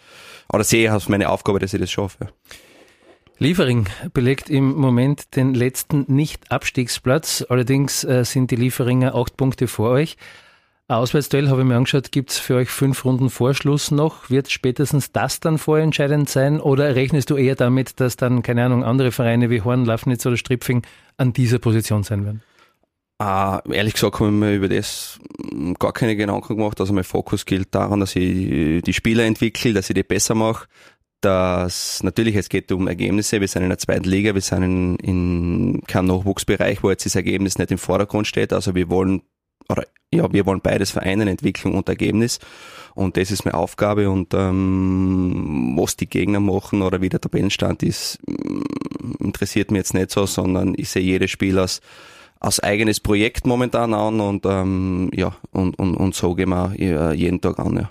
oder 0.52 0.64
sehe 0.64 0.90
als 0.90 1.08
meine 1.08 1.28
Aufgabe, 1.28 1.60
dass 1.60 1.74
ich 1.74 1.80
das 1.80 1.92
schaffe. 1.92 2.28
Liefering 3.38 3.86
belegt 4.14 4.48
im 4.48 4.74
Moment 4.76 5.36
den 5.36 5.52
letzten 5.52 6.06
Nicht-Abstiegsplatz. 6.08 7.44
Allerdings 7.46 8.02
äh, 8.02 8.24
sind 8.24 8.50
die 8.50 8.56
Lieferinger 8.56 9.14
acht 9.14 9.36
Punkte 9.36 9.68
vor 9.68 9.90
euch. 9.90 10.16
Auswärtsduell 10.88 11.50
habe 11.50 11.60
ich 11.60 11.66
mir 11.66 11.76
angeschaut, 11.76 12.12
gibt 12.12 12.30
es 12.30 12.38
für 12.38 12.54
euch 12.54 12.70
fünf 12.70 13.04
Runden 13.04 13.28
Vorschluss 13.28 13.90
noch? 13.90 14.30
Wird 14.30 14.50
spätestens 14.50 15.12
das 15.12 15.40
dann 15.40 15.58
vorentscheidend 15.58 16.30
sein? 16.30 16.60
Oder 16.60 16.94
rechnest 16.94 17.28
du 17.28 17.36
eher 17.36 17.56
damit, 17.56 18.00
dass 18.00 18.16
dann, 18.16 18.42
keine 18.42 18.64
Ahnung, 18.64 18.84
andere 18.84 19.12
Vereine 19.12 19.50
wie 19.50 19.60
Horn, 19.60 19.84
Lafnitz 19.84 20.24
oder 20.24 20.38
Stripfing 20.38 20.82
an 21.18 21.34
dieser 21.34 21.58
Position 21.58 22.04
sein 22.04 22.24
werden? 22.24 22.42
Uh, 23.20 23.58
ehrlich 23.72 23.94
gesagt 23.94 24.20
habe 24.20 24.26
ich 24.26 24.34
mir 24.34 24.54
über 24.54 24.68
das 24.68 25.18
gar 25.78 25.92
keine 25.92 26.16
Gedanken 26.16 26.56
gemacht. 26.56 26.80
Also 26.80 26.92
mein 26.92 27.04
Fokus 27.04 27.46
gilt 27.46 27.74
daran, 27.74 28.00
dass 28.00 28.14
ich 28.14 28.82
die 28.82 28.92
Spieler 28.92 29.24
entwickle, 29.24 29.72
dass 29.72 29.90
ich 29.90 29.94
die 29.94 30.02
besser 30.02 30.34
mache. 30.34 30.66
Dass 31.20 32.02
natürlich 32.02 32.36
es 32.36 32.48
geht 32.48 32.70
um 32.72 32.88
Ergebnisse. 32.88 33.40
Wir 33.40 33.48
sind 33.48 33.62
in 33.62 33.70
der 33.70 33.78
zweiten 33.78 34.08
Liga, 34.08 34.34
wir 34.34 34.42
sind 34.42 34.62
in, 34.62 34.96
in 34.96 35.82
keinem 35.86 36.08
Nachwuchsbereich, 36.08 36.82
wo 36.82 36.90
jetzt 36.90 37.06
das 37.06 37.14
Ergebnis 37.16 37.58
nicht 37.58 37.70
im 37.70 37.78
Vordergrund 37.78 38.26
steht. 38.26 38.52
Also 38.52 38.74
wir 38.74 38.90
wollen 38.90 39.22
oder 39.68 39.84
ja, 40.12 40.32
wir 40.32 40.46
wollen 40.46 40.60
beides 40.60 40.92
vereinen, 40.92 41.26
Entwicklung 41.26 41.74
und 41.74 41.88
Ergebnis. 41.88 42.38
Und 42.94 43.16
das 43.16 43.30
ist 43.30 43.44
meine 43.44 43.56
Aufgabe. 43.56 44.08
Und 44.08 44.32
ähm, 44.34 45.74
was 45.76 45.96
die 45.96 46.08
Gegner 46.08 46.40
machen 46.40 46.82
oder 46.82 47.00
wie 47.00 47.08
der 47.08 47.20
Tabellenstand 47.20 47.82
ist, 47.82 48.18
interessiert 49.18 49.70
mich 49.70 49.78
jetzt 49.78 49.94
nicht 49.94 50.10
so, 50.10 50.26
sondern 50.26 50.74
ich 50.76 50.88
sehe 50.88 51.02
jedes 51.02 51.30
Spiel 51.30 51.58
als 51.58 51.80
als 52.38 52.60
eigenes 52.60 53.00
Projekt 53.00 53.46
momentan 53.46 53.94
an 53.94 54.20
und 54.20 54.44
ähm, 54.46 55.10
ja, 55.14 55.34
und, 55.52 55.78
und, 55.78 55.96
und 55.96 56.14
so 56.14 56.34
gehen 56.34 56.50
wir 56.50 56.74
äh, 56.78 57.14
jeden 57.14 57.40
Tag 57.40 57.58
an, 57.58 57.76
ja. 57.76 57.90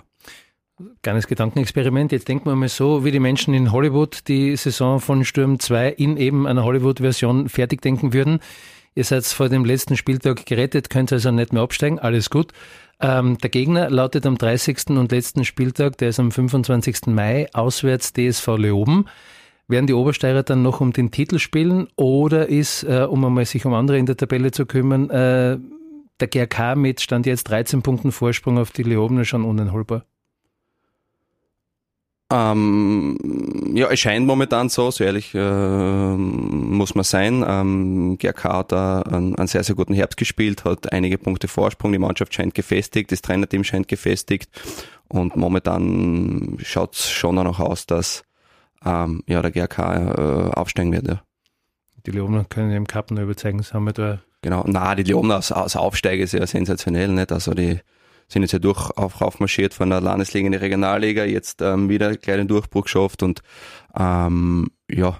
Kleines 1.02 1.26
Gedankenexperiment. 1.26 2.12
Jetzt 2.12 2.28
denken 2.28 2.50
wir 2.50 2.54
mal 2.54 2.68
so, 2.68 3.02
wie 3.02 3.10
die 3.10 3.20
Menschen 3.20 3.54
in 3.54 3.72
Hollywood 3.72 4.28
die 4.28 4.54
Saison 4.56 5.00
von 5.00 5.24
Sturm 5.24 5.58
2 5.58 5.88
in 5.88 6.18
eben 6.18 6.46
einer 6.46 6.64
Hollywood-Version 6.64 7.48
fertig 7.48 7.80
denken 7.80 8.12
würden. 8.12 8.40
Ihr 8.94 9.04
seid 9.04 9.24
vor 9.24 9.48
dem 9.48 9.64
letzten 9.64 9.96
Spieltag 9.96 10.44
gerettet, 10.44 10.90
könnt 10.90 11.12
also 11.12 11.30
nicht 11.30 11.54
mehr 11.54 11.62
absteigen, 11.62 11.98
alles 11.98 12.28
gut. 12.28 12.52
Ähm, 13.00 13.38
der 13.38 13.48
Gegner 13.48 13.88
lautet 13.88 14.26
am 14.26 14.36
30. 14.36 14.90
und 14.90 15.12
letzten 15.12 15.46
Spieltag, 15.46 15.96
der 15.96 16.10
ist 16.10 16.20
am 16.20 16.30
25. 16.30 17.06
Mai, 17.06 17.46
auswärts 17.54 18.12
DSV 18.12 18.58
Leoben. 18.58 19.06
Werden 19.68 19.86
die 19.86 19.94
Obersteirer 19.94 20.42
dann 20.42 20.62
noch 20.62 20.82
um 20.82 20.92
den 20.92 21.10
Titel 21.10 21.38
spielen 21.38 21.88
oder 21.96 22.48
ist, 22.48 22.84
äh, 22.84 23.06
um 23.08 23.24
einmal 23.24 23.46
sich 23.46 23.64
um 23.64 23.72
andere 23.72 23.98
in 23.98 24.06
der 24.06 24.18
Tabelle 24.18 24.50
zu 24.50 24.66
kümmern, 24.66 25.08
äh, 25.08 25.58
der 26.20 26.28
GRK 26.28 26.76
mit 26.76 27.00
Stand 27.00 27.24
jetzt 27.24 27.44
13 27.44 27.82
Punkten 27.82 28.12
Vorsprung 28.12 28.58
auf 28.58 28.72
die 28.72 28.82
Leobener 28.82 29.24
schon 29.24 29.44
uneinholbar? 29.44 30.04
Ähm, 32.28 33.16
ja, 33.74 33.88
es 33.88 34.00
scheint 34.00 34.26
momentan 34.26 34.68
so, 34.68 34.90
so 34.90 35.04
ehrlich 35.04 35.32
äh, 35.34 36.16
muss 36.16 36.96
man 36.96 37.04
sein. 37.04 37.44
Ähm, 37.46 38.18
GRK 38.18 38.44
hat 38.52 38.72
da 38.72 39.02
einen, 39.02 39.36
einen, 39.36 39.46
sehr, 39.46 39.62
sehr 39.62 39.76
guten 39.76 39.94
Herbst 39.94 40.16
gespielt, 40.16 40.64
hat 40.64 40.92
einige 40.92 41.18
Punkte 41.18 41.46
Vorsprung, 41.46 41.92
die 41.92 41.98
Mannschaft 41.98 42.34
scheint 42.34 42.54
gefestigt, 42.54 43.12
das 43.12 43.22
Trainerteam 43.22 43.62
scheint 43.62 43.86
gefestigt 43.86 44.50
und 45.08 45.36
momentan 45.36 46.58
schaut 46.62 46.96
es 46.96 47.08
schon 47.08 47.36
noch 47.36 47.60
aus, 47.60 47.86
dass 47.86 48.24
ähm, 48.84 49.22
ja, 49.28 49.40
der 49.40 49.52
GRK 49.52 49.94
äh, 49.94 50.50
aufsteigen 50.52 50.92
wird. 50.92 51.06
Ja. 51.06 51.22
Die 52.06 52.10
Leoner 52.10 52.44
können 52.44 52.72
im 52.72 52.88
Cup 52.88 53.12
noch 53.12 53.22
überzeugen, 53.22 53.62
haben 53.72 53.84
wir 53.84 53.92
da. 53.92 54.18
Genau, 54.42 54.64
na, 54.66 54.96
die 54.96 55.04
Leoner 55.04 55.36
als, 55.36 55.52
als 55.52 55.76
Aufsteiger 55.76 56.24
ist 56.24 56.32
ja 56.32 56.44
sensationell, 56.46 57.08
nicht? 57.08 57.30
Also 57.30 57.54
die 57.54 57.80
sind 58.28 58.42
jetzt 58.42 58.52
ja 58.52 58.58
durch 58.58 58.90
auf, 58.96 59.20
aufmarschiert 59.20 59.74
von 59.74 59.90
der 59.90 60.00
Landesliga 60.00 60.46
in 60.46 60.52
die 60.52 60.58
Regionalliga, 60.58 61.24
jetzt 61.24 61.62
ähm, 61.62 61.88
wieder 61.88 62.08
einen 62.08 62.20
kleinen 62.20 62.48
Durchbruch 62.48 62.84
geschafft 62.84 63.22
und 63.22 63.42
ähm, 63.98 64.68
ja, 64.90 65.18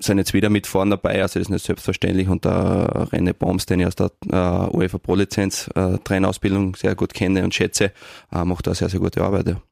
sind 0.00 0.18
jetzt 0.18 0.34
wieder 0.34 0.50
mit 0.50 0.66
vorne 0.66 0.92
dabei, 0.92 1.22
also 1.22 1.38
das 1.38 1.48
ist 1.48 1.50
nicht 1.50 1.64
selbstverständlich 1.64 2.28
und 2.28 2.44
der 2.44 3.08
René 3.12 3.32
Bombs, 3.32 3.66
den 3.66 3.80
ich 3.80 3.86
aus 3.86 3.96
der 3.96 4.10
äh, 4.30 4.76
UEFA 4.76 4.98
Pro 4.98 5.14
Lizenz 5.14 5.68
äh, 5.74 5.98
Trainerausbildung 5.98 6.74
sehr 6.76 6.94
gut 6.94 7.14
kenne 7.14 7.44
und 7.44 7.54
schätze, 7.54 7.92
äh, 8.32 8.44
macht 8.44 8.66
da 8.66 8.74
sehr, 8.74 8.88
sehr 8.88 9.00
gute 9.00 9.22
Arbeit. 9.22 9.48
Ja. 9.48 9.62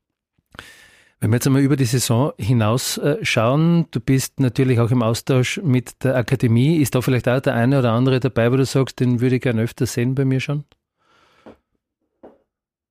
Wenn 1.18 1.31
wir 1.31 1.37
jetzt 1.37 1.46
einmal 1.46 1.62
über 1.62 1.76
die 1.76 1.87
Saison 1.87 2.33
hinaus 2.37 2.98
äh, 2.98 3.16
schauen, 3.22 3.87
du 3.90 4.00
bist 4.00 4.38
natürlich 4.38 4.81
auch 4.81 4.90
im 4.90 5.02
Austausch 5.02 5.61
mit 5.64 6.05
der 6.05 6.14
Akademie. 6.14 6.76
Ist 6.76 6.94
da 6.94 7.00
vielleicht 7.00 7.26
auch 7.26 7.40
der 7.40 7.55
eine 7.55 7.79
oder 7.79 7.92
andere 7.92 8.20
dabei, 8.20 8.52
wo 8.52 8.57
du 8.57 8.66
sagst, 8.66 9.00
den 9.00 9.20
würde 9.20 9.37
ich 9.37 9.42
gerne 9.42 9.62
öfter 9.62 9.87
sehen 9.87 10.14
bei 10.14 10.26
mir 10.26 10.40
schon? 10.40 10.64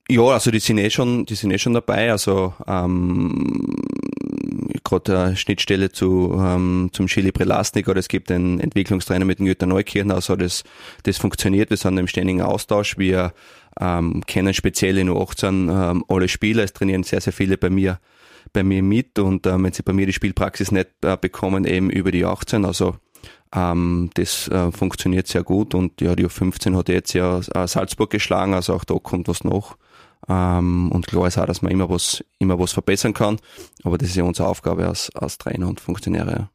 Ja, 0.08 0.22
also 0.22 0.52
die 0.52 0.60
sind 0.60 0.78
eh 0.78 0.90
schon, 0.90 1.26
die 1.26 1.36
sind 1.36 1.52
eh 1.52 1.58
schon 1.58 1.74
dabei. 1.74 2.12
Also 2.12 2.54
ähm, 2.68 3.76
gerade 4.84 5.20
eine 5.20 5.36
Schnittstelle 5.36 5.92
zu 5.92 6.40
ähm, 6.40 6.90
zum 6.92 7.08
Chili 7.08 7.32
Prelasnik 7.32 7.88
oder 7.88 8.00
es 8.00 8.08
gibt 8.08 8.32
einen 8.32 8.60
Entwicklungstrainer 8.60 9.26
mit 9.26 9.40
dem 9.40 9.48
Jutta 9.48 9.66
Neukirchen. 9.66 10.12
Also 10.12 10.36
das, 10.36 10.64
das 11.04 11.18
funktioniert. 11.18 11.72
Wir 11.72 11.78
sind 11.78 11.98
im 11.98 12.08
ständigen 12.08 12.42
Austausch. 12.42 12.98
Wir 13.00 13.34
ähm, 13.80 14.22
kennen 14.28 14.54
speziell 14.54 15.00
in 15.00 15.10
U18 15.10 15.92
ähm, 15.92 16.06
alle 16.08 16.28
Spieler. 16.28 16.64
Es 16.64 16.74
trainieren 16.74 17.04
sehr, 17.04 17.22
sehr 17.22 17.34
viele 17.34 17.58
bei 17.58 17.70
mir 17.70 18.00
bei 18.54 18.64
mir 18.64 18.84
mit 18.84 19.20
und 19.20 19.48
ähm, 19.48 19.64
wenn 19.64 19.74
sie 19.74 19.84
bei 19.84 19.92
mir 19.92 20.06
die 20.06 20.14
Spielpraxis 20.14 20.72
nicht 20.72 20.90
äh, 21.02 21.18
bekommen, 21.20 21.66
eben 21.66 21.90
über 21.90 22.12
die 22.12 22.26
18. 22.26 22.64
Also 22.64 22.96
ähm, 23.54 24.10
das 24.14 24.48
äh, 24.48 24.72
funktioniert 24.72 25.28
sehr 25.28 25.44
gut 25.44 25.74
und 25.74 26.00
ja, 26.00 26.16
die 26.16 26.26
U15 26.26 26.76
hat 26.76 26.90
jetzt 26.90 27.14
ja 27.14 27.40
äh, 27.54 27.68
Salzburg 27.68 28.10
geschlagen, 28.10 28.54
also 28.54 28.74
auch 28.74 28.86
da 28.86 28.96
kommt 28.96 29.28
was 29.28 29.44
noch. 29.44 29.78
Ähm, 30.28 30.92
und 30.92 31.08
klar 31.08 31.28
ist 31.28 31.38
auch, 31.38 31.46
dass 31.46 31.62
man 31.62 31.72
immer 31.72 31.90
was, 31.90 32.24
immer 32.40 32.60
was 32.60 32.74
verbessern 32.74 33.14
kann, 33.14 33.38
aber 33.84 33.98
das 33.98 34.10
ist 34.10 34.16
ja 34.16 34.24
unsere 34.24 34.48
Aufgabe 34.48 34.88
als, 34.88 35.16
als 35.16 35.38
Trainer 35.38 35.68
und 35.68 35.80
Funktionäre. 35.80 36.50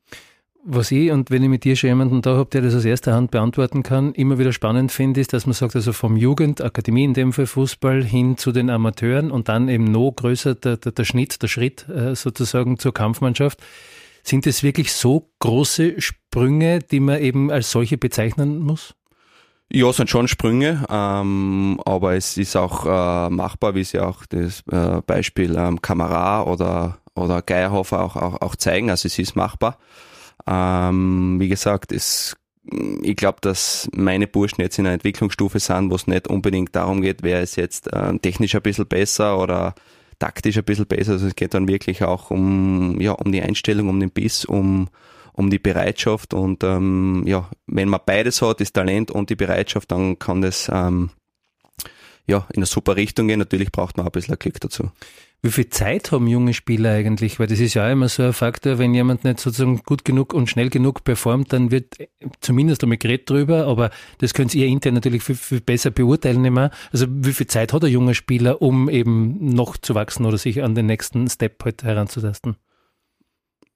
Was 0.63 0.91
ich, 0.91 1.11
und 1.11 1.31
wenn 1.31 1.43
ich 1.43 1.49
mit 1.49 1.65
dir 1.65 1.75
schon 1.75 1.89
jemanden 1.89 2.21
da 2.21 2.37
habe, 2.37 2.51
der 2.51 2.61
das 2.61 2.75
aus 2.75 2.85
erster 2.85 3.15
Hand 3.15 3.31
beantworten 3.31 3.83
kann, 3.83 4.13
immer 4.13 4.39
wieder 4.39 4.53
spannend 4.53 4.93
finde, 4.93 5.19
ist, 5.21 5.33
dass 5.33 5.47
man 5.47 5.55
sagt, 5.55 5.75
also 5.75 5.95
vom 5.95 6.19
Jugend, 6.19 6.61
Akademie 6.61 7.05
in 7.05 7.15
dem 7.15 7.33
Fall 7.33 7.47
Fußball 7.47 8.05
hin 8.05 8.37
zu 8.37 8.53
den 8.53 8.69
Amateuren 8.69 9.31
und 9.31 9.49
dann 9.49 9.71
eben 9.71 9.85
noch 9.85 10.11
größer 10.11 10.55
der, 10.57 10.77
der, 10.77 10.93
der 10.93 11.05
Schnitt, 11.05 11.41
der 11.43 11.49
Schritt 11.49 11.89
äh, 11.89 12.15
sozusagen 12.15 12.79
zur 12.79 12.93
Kampfmannschaft. 12.93 13.63
Sind 14.23 14.47
es 14.47 14.63
wirklich 14.63 14.93
so 14.93 15.31
große 15.39 15.99
Sprünge, 15.99 16.81
die 16.81 17.01
man 17.01 17.21
eben 17.21 17.51
als 17.51 17.71
solche 17.71 17.97
bezeichnen 17.97 18.59
muss? 18.59 18.95
Ja, 19.73 19.93
sind 19.93 20.11
schon 20.11 20.27
Sprünge, 20.27 20.85
ähm, 20.91 21.81
aber 21.85 22.17
es 22.17 22.37
ist 22.37 22.57
auch 22.57 22.87
äh, 22.87 23.31
machbar, 23.31 23.77
wie 23.77 23.85
sie 23.85 24.01
auch 24.01 24.27
das 24.27 24.65
äh, 24.69 25.01
Beispiel 25.07 25.55
ähm, 25.57 25.81
Kamera 25.81 26.43
oder, 26.43 26.99
oder 27.15 27.41
Geierhofer 27.41 28.03
auch, 28.03 28.17
auch, 28.17 28.41
auch 28.41 28.57
zeigen. 28.57 28.91
Also 28.91 29.07
es 29.07 29.17
ist 29.21 29.37
machbar. 29.37 29.79
Ähm, 30.45 31.37
wie 31.39 31.47
gesagt, 31.47 31.93
es, 31.93 32.37
ich 33.03 33.15
glaube, 33.15 33.39
dass 33.43 33.89
meine 33.95 34.27
Burschen 34.27 34.61
jetzt 34.61 34.77
in 34.81 34.87
einer 34.87 34.95
Entwicklungsstufe 34.95 35.61
sind, 35.61 35.93
wo 35.93 35.95
es 35.95 36.09
nicht 36.09 36.27
unbedingt 36.27 36.75
darum 36.75 37.01
geht, 37.01 37.23
wer 37.23 37.41
ist 37.41 37.55
jetzt 37.55 37.93
äh, 37.93 38.19
technisch 38.19 38.57
ein 38.57 38.63
bisschen 38.63 38.87
besser 38.87 39.39
oder 39.39 39.77
taktisch 40.19 40.59
ein 40.59 40.65
bisschen 40.65 40.87
besser. 40.87 41.13
Also 41.13 41.29
es 41.29 41.37
geht 41.37 41.55
dann 41.55 41.69
wirklich 41.69 42.03
auch 42.03 42.33
um, 42.33 43.01
ja, 43.01 43.13
um 43.13 43.31
die 43.31 43.43
Einstellung, 43.43 43.89
um 43.89 44.01
den 44.01 44.11
Biss, 44.11 44.45
um, 44.45 44.89
um 45.41 45.49
die 45.49 45.59
Bereitschaft 45.59 46.35
und 46.35 46.63
ähm, 46.63 47.25
ja, 47.27 47.49
wenn 47.67 47.89
man 47.89 48.01
beides 48.05 48.43
hat, 48.43 48.61
das 48.61 48.73
Talent 48.73 49.11
und 49.11 49.31
die 49.31 49.37
Bereitschaft, 49.37 49.91
dann 49.91 50.19
kann 50.19 50.43
das 50.43 50.71
ähm, 50.73 51.11
ja 52.27 52.47
in 52.51 52.59
eine 52.59 52.67
super 52.67 52.95
Richtung 52.97 53.27
gehen. 53.27 53.39
Natürlich 53.39 53.73
braucht 53.73 53.97
man 53.97 54.05
auch 54.05 54.11
ein 54.11 54.13
bisschen 54.13 54.39
Klick 54.39 54.61
dazu. 54.61 54.91
Wie 55.43 55.51
viel 55.51 55.71
Zeit 55.71 56.13
haben 56.13 56.29
junge 56.29 56.53
Spieler 56.53 56.91
eigentlich? 56.91 57.41
Weil 57.41 57.47
das 57.47 57.59
ist 57.59 57.73
ja 57.73 57.87
auch 57.87 57.91
immer 57.91 58.11
so 58.11 58.25
ein 58.25 58.35
Faktor, 58.35 58.79
wenn 58.79 58.93
jemand 58.93 59.25
nicht 59.25 59.41
sozusagen 59.41 59.79
gut 59.79 60.05
genug 60.05 60.35
und 60.35 60.51
schnell 60.51 60.69
genug 60.69 61.03
performt, 61.03 61.55
dann 61.55 61.71
wird 61.71 61.97
zumindest 62.41 62.83
einmal 62.83 62.99
geredet 62.99 63.31
drüber, 63.31 63.67
aber 63.67 63.89
das 64.19 64.35
könnt 64.35 64.55
ihr 64.55 64.67
intern 64.67 64.93
natürlich 64.93 65.23
viel, 65.23 65.37
viel 65.37 65.63
besser 65.63 65.91
beurteilen 65.91 66.45
immer. 66.45 66.71
Also 66.93 67.07
wie 67.09 67.33
viel 67.33 67.47
Zeit 67.47 67.73
hat 67.73 67.83
ein 67.83 67.91
junger 67.91 68.13
Spieler, 68.13 68.61
um 68.61 68.91
eben 68.91 69.55
noch 69.55 69.79
zu 69.79 69.95
wachsen 69.95 70.27
oder 70.27 70.37
sich 70.37 70.63
an 70.63 70.75
den 70.75 70.85
nächsten 70.85 71.27
Step 71.31 71.65
halt 71.65 71.83
heranzutasten? 71.83 72.57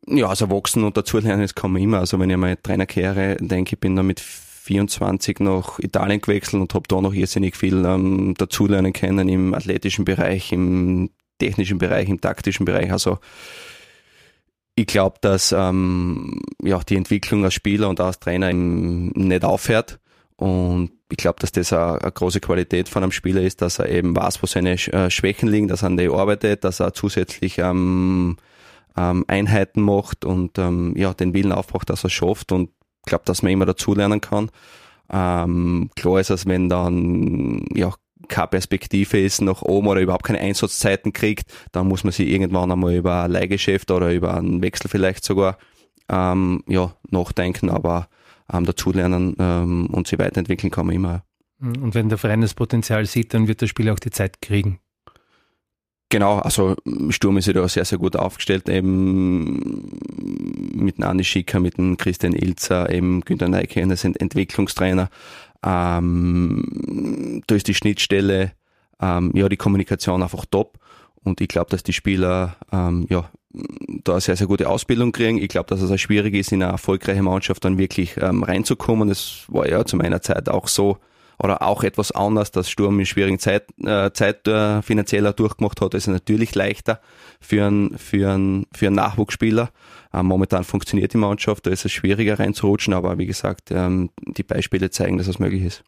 Ja, 0.07 0.29
also 0.29 0.51
wachsen 0.51 0.85
und 0.85 0.97
dazulernen, 0.97 1.43
das 1.43 1.55
kann 1.55 1.73
man 1.73 1.83
immer. 1.83 2.01
Also 2.01 2.19
wenn 2.19 2.31
ich 2.31 2.37
meine 2.37 2.61
Trainerkarriere 2.61 3.37
denke, 3.41 3.75
ich 3.75 3.81
bin 3.81 3.97
da 3.97 4.03
mit 4.03 4.21
24 4.21 5.41
nach 5.41 5.79
Italien 5.79 6.21
gewechselt 6.21 6.61
und 6.61 6.75
habe 6.75 6.89
da 6.89 7.01
noch 7.01 7.13
irrsinnig 7.13 7.57
viel 7.57 7.85
ähm, 7.85 8.35
dazulernen 8.37 8.93
können 8.93 9.29
im 9.29 9.55
athletischen 9.55 10.05
Bereich, 10.05 10.53
im 10.53 11.11
technischen 11.39 11.79
Bereich, 11.79 12.09
im 12.09 12.21
taktischen 12.21 12.65
Bereich. 12.65 12.91
Also 12.93 13.19
ich 14.75 14.87
glaube, 14.87 15.17
dass 15.21 15.53
ähm, 15.53 16.41
ja, 16.63 16.81
die 16.81 16.97
Entwicklung 16.97 17.45
als 17.45 17.55
Spieler 17.55 17.89
und 17.89 18.01
als 18.01 18.19
Trainer 18.19 18.53
nicht 18.53 19.45
aufhört. 19.45 20.01
Und 20.37 20.91
ich 21.11 21.17
glaube, 21.19 21.39
dass 21.41 21.53
das 21.53 21.73
eine, 21.73 22.03
eine, 22.03 22.13
große 22.13 22.41
Qualität 22.41 22.89
von 22.89 23.03
einem 23.03 23.13
Spieler 23.13 23.43
ist, 23.43 23.63
dass 23.63 23.79
er 23.79 23.89
eben 23.89 24.17
weiß, 24.17 24.43
wo 24.43 24.47
seine 24.47 24.73
äh, 24.73 25.11
Schwächen 25.11 25.49
liegen, 25.49 25.69
dass 25.69 25.83
er 25.83 25.87
an 25.87 25.97
die 25.97 26.09
arbeitet, 26.09 26.65
dass 26.65 26.81
er 26.81 26.93
zusätzlich 26.93 27.59
ähm, 27.59 28.37
ähm, 28.97 29.25
Einheiten 29.29 29.83
macht 29.83 30.25
und 30.25 30.59
ähm, 30.59 30.95
ja, 30.97 31.15
den 31.15 31.35
Willen 31.35 31.53
aufbraucht, 31.53 31.91
dass 31.91 32.05
er 32.05 32.11
schafft. 32.11 32.53
Und 32.53 32.71
glaube, 33.07 33.25
dass 33.27 33.43
man 33.43 33.53
immer 33.53 33.67
dazulernen 33.67 34.21
kann. 34.21 34.51
Ähm, 35.11 35.91
klar 35.97 36.21
ist 36.21 36.31
es, 36.31 36.47
wenn 36.47 36.69
dann 36.69 37.67
ja 37.75 37.93
keine 38.29 38.49
Perspektive 38.49 39.21
ist 39.21 39.43
nach 39.43 39.63
oben 39.63 39.89
oder 39.89 40.01
überhaupt 40.01 40.25
keine 40.25 40.41
Einsatzzeiten 40.41 41.13
kriegt, 41.13 41.53
dann 41.73 41.89
muss 41.89 42.05
man 42.05 42.13
sich 42.13 42.29
irgendwann 42.29 42.73
einmal 42.73 42.95
über 42.95 43.25
ein 43.25 43.31
Leihgeschäft 43.31 43.91
oder 43.91 44.13
über 44.13 44.35
einen 44.35 44.63
Wechsel 44.63 44.89
vielleicht 44.89 45.25
sogar 45.25 45.59
ähm, 46.09 46.63
ja, 46.67 46.95
nachdenken, 47.11 47.69
aber 47.69 48.09
ähm, 48.53 48.65
dazulernen 48.65 49.37
ähm, 49.39 49.87
und 49.87 50.07
sich 50.07 50.19
weiterentwickeln 50.19 50.71
kann 50.71 50.87
man 50.87 50.97
immer. 50.97 51.23
Und 51.61 51.95
wenn 51.95 52.09
der 52.09 52.19
Verein 52.19 52.41
das 52.41 52.55
Potenzial 52.55 53.07
sieht, 53.07 53.33
dann 53.33 53.49
wird 53.49 53.61
der 53.61 53.69
Spieler 53.69 53.93
auch 53.93 53.99
die 53.99 54.11
Zeit 54.11 54.43
kriegen. 54.43 54.81
Genau, 56.11 56.39
also 56.39 56.77
Sturm 57.09 57.39
ist 57.39 57.47
ja 57.47 57.55
da 57.55 57.67
sehr, 57.67 57.85
sehr 57.85 57.99
gut 57.99 58.15
aufgestellt, 58.17 58.69
eben 58.69 59.91
mit 60.75 60.99
Nani 60.99 61.25
Schicker, 61.25 61.61
mit 61.61 61.79
dem 61.79 61.97
Christian 61.97 62.35
Ilzer, 62.35 62.91
eben 62.91 63.23
Günter 63.23 63.49
Neike, 63.49 63.85
das 63.87 64.03
sind 64.03 64.21
Entwicklungstrainer. 64.21 65.09
Ähm, 65.65 67.43
da 67.47 67.55
ist 67.55 67.67
die 67.67 67.75
Schnittstelle, 67.75 68.53
ähm, 69.01 69.33
ja, 69.35 69.49
die 69.49 69.57
Kommunikation 69.57 70.23
einfach 70.23 70.45
top. 70.45 70.79
Und 71.25 71.41
ich 71.41 71.49
glaube, 71.49 71.71
dass 71.71 71.83
die 71.83 71.95
Spieler 71.95 72.57
ähm, 72.71 73.07
ja, 73.09 73.31
da 74.05 74.13
eine 74.13 74.21
sehr, 74.21 74.37
sehr 74.37 74.47
gute 74.47 74.69
Ausbildung 74.69 75.13
kriegen. 75.13 75.39
Ich 75.39 75.49
glaube, 75.49 75.69
dass 75.69 75.81
es 75.81 75.91
auch 75.91 75.99
schwierig 75.99 76.35
ist, 76.35 76.53
in 76.53 76.63
eine 76.63 76.73
erfolgreiche 76.73 77.23
Mannschaft 77.23 77.65
dann 77.65 77.79
wirklich 77.79 78.17
ähm, 78.19 78.43
reinzukommen. 78.43 79.09
Das 79.09 79.45
war 79.49 79.69
ja 79.69 79.85
zu 79.85 79.97
meiner 79.97 80.21
Zeit 80.21 80.49
auch 80.49 80.69
so 80.69 80.99
oder 81.45 81.63
auch 81.63 81.85
etwas 81.85 82.11
anders, 82.11 82.51
dass 82.51 82.71
Sturm 82.71 82.99
in 82.99 83.07
schwierigen 83.07 83.39
Zeit, 83.39 83.67
äh, 83.85 84.11
Zeit 84.13 84.49
äh, 84.49 84.81
finanzieller 84.81 85.35
durchgemacht 85.35 85.81
hat. 85.83 85.93
Das 85.93 86.05
ist 86.05 86.13
natürlich 86.13 86.55
leichter 86.55 87.01
für 87.39 87.67
einen, 87.67 87.99
für 87.99 88.33
einen, 88.33 88.67
für 88.73 88.87
einen 88.87 88.97
Nachwuchsspieler. 88.97 89.71
Ähm, 90.15 90.27
momentan 90.27 90.65
funktioniert 90.65 91.13
die 91.13 91.19
Mannschaft, 91.19 91.67
da 91.67 91.71
ist 91.71 91.85
es 91.85 91.93
schwieriger 91.93 92.39
reinzurutschen, 92.39 92.95
aber 92.95 93.19
wie 93.19 93.27
gesagt, 93.27 93.71
ähm, 93.71 94.11
die 94.27 94.43
Beispiele 94.43 94.91
zeigen, 94.91 95.19
dass 95.19 95.29
es 95.29 95.39
möglich 95.39 95.63
ist. 95.63 95.85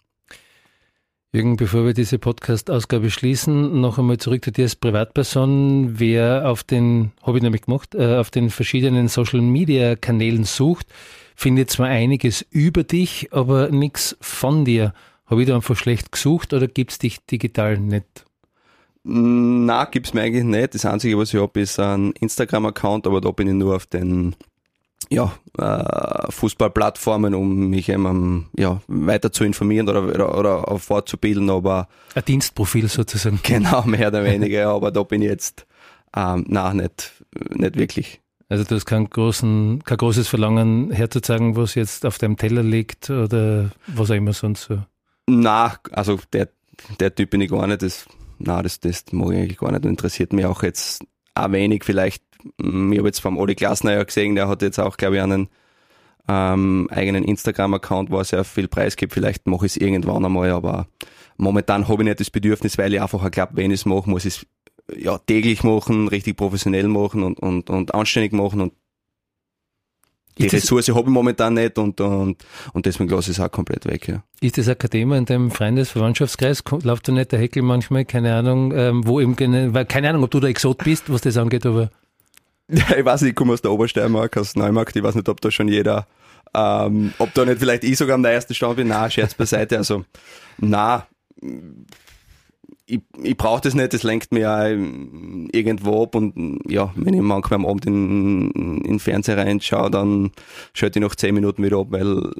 Jürgen, 1.32 1.56
bevor 1.56 1.86
wir 1.86 1.94
diese 1.94 2.18
Podcast-Ausgabe 2.18 3.10
schließen, 3.10 3.80
noch 3.80 3.98
einmal 3.98 4.18
zurück 4.18 4.44
zu 4.44 4.52
dir 4.52 4.64
als 4.64 4.76
Privatperson. 4.76 5.98
Wer 5.98 6.50
auf 6.50 6.64
den, 6.64 7.12
habe 7.22 7.38
ich 7.38 7.42
nämlich 7.42 7.62
gemacht, 7.62 7.94
äh, 7.94 8.16
auf 8.16 8.30
den 8.30 8.50
verschiedenen 8.50 9.08
Social-Media-Kanälen 9.08 10.44
sucht, 10.44 10.86
findet 11.34 11.70
zwar 11.70 11.88
einiges 11.88 12.46
über 12.50 12.84
dich, 12.84 13.32
aber 13.32 13.70
nichts 13.70 14.16
von 14.20 14.64
dir. 14.64 14.92
Habe 15.26 15.42
ich 15.42 15.48
da 15.48 15.56
einfach 15.56 15.76
schlecht 15.76 16.12
gesucht 16.12 16.52
oder 16.52 16.68
gibt 16.68 16.92
es 16.92 16.98
dich 16.98 17.24
digital 17.26 17.78
nicht? 17.78 18.24
Na, 19.02 19.84
gibt's 19.84 20.14
mir 20.14 20.22
eigentlich 20.22 20.44
nicht. 20.44 20.74
Das 20.74 20.84
Einzige, 20.84 21.16
was 21.18 21.32
ich 21.32 21.40
habe, 21.40 21.60
ist 21.60 21.78
ein 21.78 22.12
Instagram-Account, 22.12 23.06
aber 23.06 23.20
da 23.20 23.30
bin 23.30 23.46
ich 23.46 23.54
nur 23.54 23.76
auf 23.76 23.86
den 23.86 24.34
ja, 25.08 25.32
äh, 25.58 26.32
Fußballplattformen, 26.32 27.34
um 27.34 27.68
mich 27.68 27.88
eben 27.88 28.48
ja, 28.56 28.80
weiter 28.88 29.30
zu 29.30 29.44
informieren 29.44 29.88
oder, 29.88 30.04
oder, 30.04 30.36
oder 30.36 30.78
fortzubilden, 30.78 31.50
aber 31.50 31.88
ein 32.14 32.24
Dienstprofil 32.24 32.88
sozusagen. 32.88 33.38
Genau, 33.42 33.82
mehr 33.82 34.08
oder 34.08 34.24
weniger, 34.24 34.70
aber 34.70 34.90
da 34.90 35.04
bin 35.04 35.22
ich 35.22 35.28
jetzt 35.28 35.66
ähm, 36.16 36.44
na, 36.48 36.74
nicht, 36.74 37.12
nicht 37.50 37.76
wirklich. 37.76 38.20
Also 38.48 38.64
du 38.64 38.74
hast 38.76 38.86
kein, 38.86 39.10
großen, 39.10 39.82
kein 39.84 39.98
großes 39.98 40.28
Verlangen 40.28 40.90
herzuzeigen, 40.90 41.56
was 41.56 41.74
jetzt 41.74 42.06
auf 42.06 42.18
deinem 42.18 42.36
Teller 42.36 42.62
liegt 42.62 43.10
oder 43.10 43.70
was 43.86 44.10
auch 44.10 44.14
immer 44.14 44.32
sonst 44.32 44.62
so. 44.62 44.78
Na, 45.28 45.74
also 45.92 46.18
der, 46.32 46.48
der 47.00 47.14
Typ 47.14 47.30
bin 47.30 47.40
ich 47.40 47.50
gar 47.50 47.66
nicht. 47.66 47.82
Das, 47.82 48.06
na, 48.38 48.62
das, 48.62 48.80
das 48.80 49.04
mag 49.12 49.32
ich 49.32 49.38
eigentlich 49.38 49.58
gar 49.58 49.72
nicht. 49.72 49.84
Interessiert 49.84 50.32
mich 50.32 50.46
auch 50.46 50.62
jetzt 50.62 51.04
auch 51.34 51.52
wenig. 51.52 51.84
Vielleicht, 51.84 52.22
hm, 52.60 52.92
ich 52.92 52.98
habe 52.98 53.08
jetzt 53.08 53.20
vom 53.20 53.38
Oli 53.38 53.54
Glasner 53.54 53.94
ja 53.94 54.04
gesehen, 54.04 54.34
der 54.34 54.48
hat 54.48 54.62
jetzt 54.62 54.78
auch, 54.78 54.96
glaube 54.96 55.16
ich, 55.16 55.22
einen 55.22 55.48
ähm, 56.28 56.88
eigenen 56.90 57.24
Instagram-Account, 57.24 58.10
wo 58.10 58.18
er 58.18 58.24
sehr 58.24 58.44
viel 58.44 58.68
Preis 58.68 58.96
gibt. 58.96 59.12
Vielleicht 59.12 59.46
mache 59.46 59.66
ich 59.66 59.72
es 59.72 59.76
irgendwann 59.76 60.24
einmal, 60.24 60.50
aber 60.50 60.86
momentan 61.36 61.88
habe 61.88 62.02
ich 62.02 62.08
nicht 62.08 62.20
das 62.20 62.30
Bedürfnis, 62.30 62.78
weil 62.78 62.94
ich 62.94 63.00
einfach 63.00 63.30
glaube, 63.30 63.52
wenn 63.56 63.70
ich 63.70 63.80
es 63.80 63.86
mache, 63.86 64.08
muss 64.08 64.24
ich 64.24 64.36
es 64.36 64.46
ja, 64.96 65.18
täglich 65.18 65.64
machen, 65.64 66.08
richtig 66.08 66.36
professionell 66.36 66.88
machen 66.88 67.22
und, 67.22 67.40
und, 67.40 67.70
und 67.70 67.94
anständig 67.94 68.32
machen 68.32 68.60
und 68.60 68.72
die 70.38 70.46
Ressource 70.48 70.88
habe 70.88 71.00
ich 71.00 71.06
momentan 71.06 71.54
nicht 71.54 71.78
und, 71.78 72.00
und, 72.00 72.44
und 72.72 72.86
deswegen 72.86 73.08
lasse 73.08 73.30
ich 73.30 73.38
es 73.38 73.42
auch 73.42 73.50
komplett 73.50 73.86
weg. 73.86 74.08
Ja. 74.08 74.22
Ist 74.40 74.58
das 74.58 74.68
ein 74.68 74.78
Thema 74.78 75.16
in 75.16 75.24
deinem 75.24 75.50
Freundesverwandtschaftskreis? 75.50 76.62
Läuft 76.82 77.08
da 77.08 77.12
nicht 77.12 77.32
der 77.32 77.38
Heckel 77.38 77.62
manchmal? 77.62 78.04
Keine 78.04 78.34
Ahnung, 78.34 78.72
ähm, 78.76 79.06
wo 79.06 79.20
eben, 79.20 79.34
keine 79.36 80.10
Ahnung, 80.10 80.24
ob 80.24 80.30
du 80.30 80.40
der 80.40 80.50
Exot 80.50 80.84
bist, 80.84 81.10
was 81.12 81.22
das 81.22 81.36
angeht, 81.36 81.66
aber. 81.66 81.90
Ja, 82.68 82.96
ich 82.96 83.04
weiß 83.04 83.22
nicht, 83.22 83.30
ich 83.30 83.36
komme 83.36 83.52
aus 83.52 83.62
der 83.62 83.70
Obersteiermark, 83.70 84.36
aus 84.38 84.56
Neumarkt, 84.56 84.96
ich 84.96 85.02
weiß 85.02 85.14
nicht, 85.14 85.28
ob 85.28 85.40
da 85.40 85.52
schon 85.52 85.68
jeder, 85.68 86.08
ähm, 86.52 87.12
ob 87.18 87.32
da 87.32 87.44
nicht 87.44 87.60
vielleicht 87.60 87.84
ich 87.84 87.96
sogar 87.96 88.16
am 88.16 88.24
ersten 88.24 88.54
Stand 88.54 88.74
bin. 88.74 88.88
Na, 88.88 89.08
Scherz 89.08 89.34
beiseite, 89.34 89.78
also, 89.78 90.04
na, 90.58 91.06
ich, 92.86 93.00
ich 93.22 93.36
brauche 93.36 93.60
das 93.60 93.74
nicht, 93.74 93.92
das 93.92 94.04
lenkt 94.04 94.32
mir 94.32 94.40
ja 94.40 94.66
irgendwo 94.68 96.04
ab 96.04 96.14
und 96.14 96.60
ja, 96.68 96.92
wenn 96.94 97.14
ich 97.14 97.20
manchmal 97.20 97.58
am 97.58 97.66
Abend 97.66 97.86
in, 97.86 98.50
in 98.52 98.82
den 98.82 98.98
Fernseher 99.00 99.38
reinschaue, 99.38 99.90
dann 99.90 100.30
schalte 100.72 100.98
ich 100.98 101.02
noch 101.02 101.16
zehn 101.16 101.34
Minuten 101.34 101.64
wieder 101.64 101.78
ab, 101.78 101.88
weil 101.90 102.30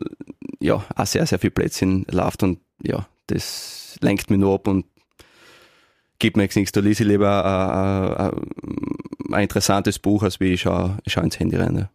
ja, 0.61 0.85
auch 0.95 1.07
sehr, 1.07 1.27
sehr 1.27 1.39
viel 1.39 1.51
Plätzchen 1.51 2.07
läuft 2.11 2.43
und 2.43 2.61
ja, 2.83 3.09
das 3.27 3.99
lenkt 4.01 4.31
mich 4.31 4.39
nur 4.39 4.55
ab 4.55 4.69
und 4.69 4.87
gibt 6.19 6.37
mir 6.37 6.45
jetzt 6.45 6.57
nichts. 6.57 6.73
Da 6.73 6.81
lese 6.81 7.03
ich 7.03 7.09
lieber 7.09 7.45
ein, 7.45 8.33
ein, 8.33 9.35
ein 9.35 9.43
interessantes 9.43 9.99
Buch, 9.99 10.23
als 10.23 10.41
wie 10.41 10.53
ich 10.53 10.63
schaue, 10.63 10.99
ich 11.05 11.13
schaue 11.13 11.25
ins 11.25 11.39
Handy 11.39 11.57
rein. 11.57 11.77
Ja. 11.77 11.91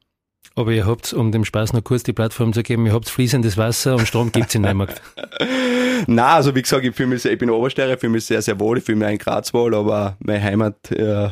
Aber 0.56 0.72
ihr 0.72 0.86
habt, 0.86 1.14
um 1.14 1.32
dem 1.32 1.46
Spaß 1.46 1.74
noch 1.74 1.84
kurz 1.84 2.04
die 2.04 2.14
Plattform 2.14 2.52
zu 2.52 2.62
geben, 2.62 2.86
ihr 2.86 2.94
habt 2.94 3.10
fließendes 3.10 3.58
Wasser 3.58 3.96
und 3.96 4.08
Strom 4.08 4.32
gibt's 4.32 4.56
in 4.56 4.64
Neumarkt. 4.64 5.02
Na, 6.08 6.36
also 6.36 6.54
wie 6.56 6.62
gesagt, 6.62 6.86
ich 6.86 6.96
fühle 6.96 7.10
mich, 7.10 7.22
sehr, 7.22 7.32
ich 7.32 7.40
bin 7.40 7.50
Obersteirer, 7.50 7.94
ich 7.94 8.00
fühle 8.00 8.14
mich 8.14 8.26
sehr, 8.26 8.42
sehr 8.42 8.60
wohl, 8.60 8.80
ich 8.80 8.84
fühle 8.84 8.98
mich 8.98 9.10
in 9.10 9.18
Graz 9.18 9.54
wohl, 9.54 9.74
aber 9.74 10.18
meine 10.20 10.44
Heimat 10.44 10.92
äh, 10.92 11.30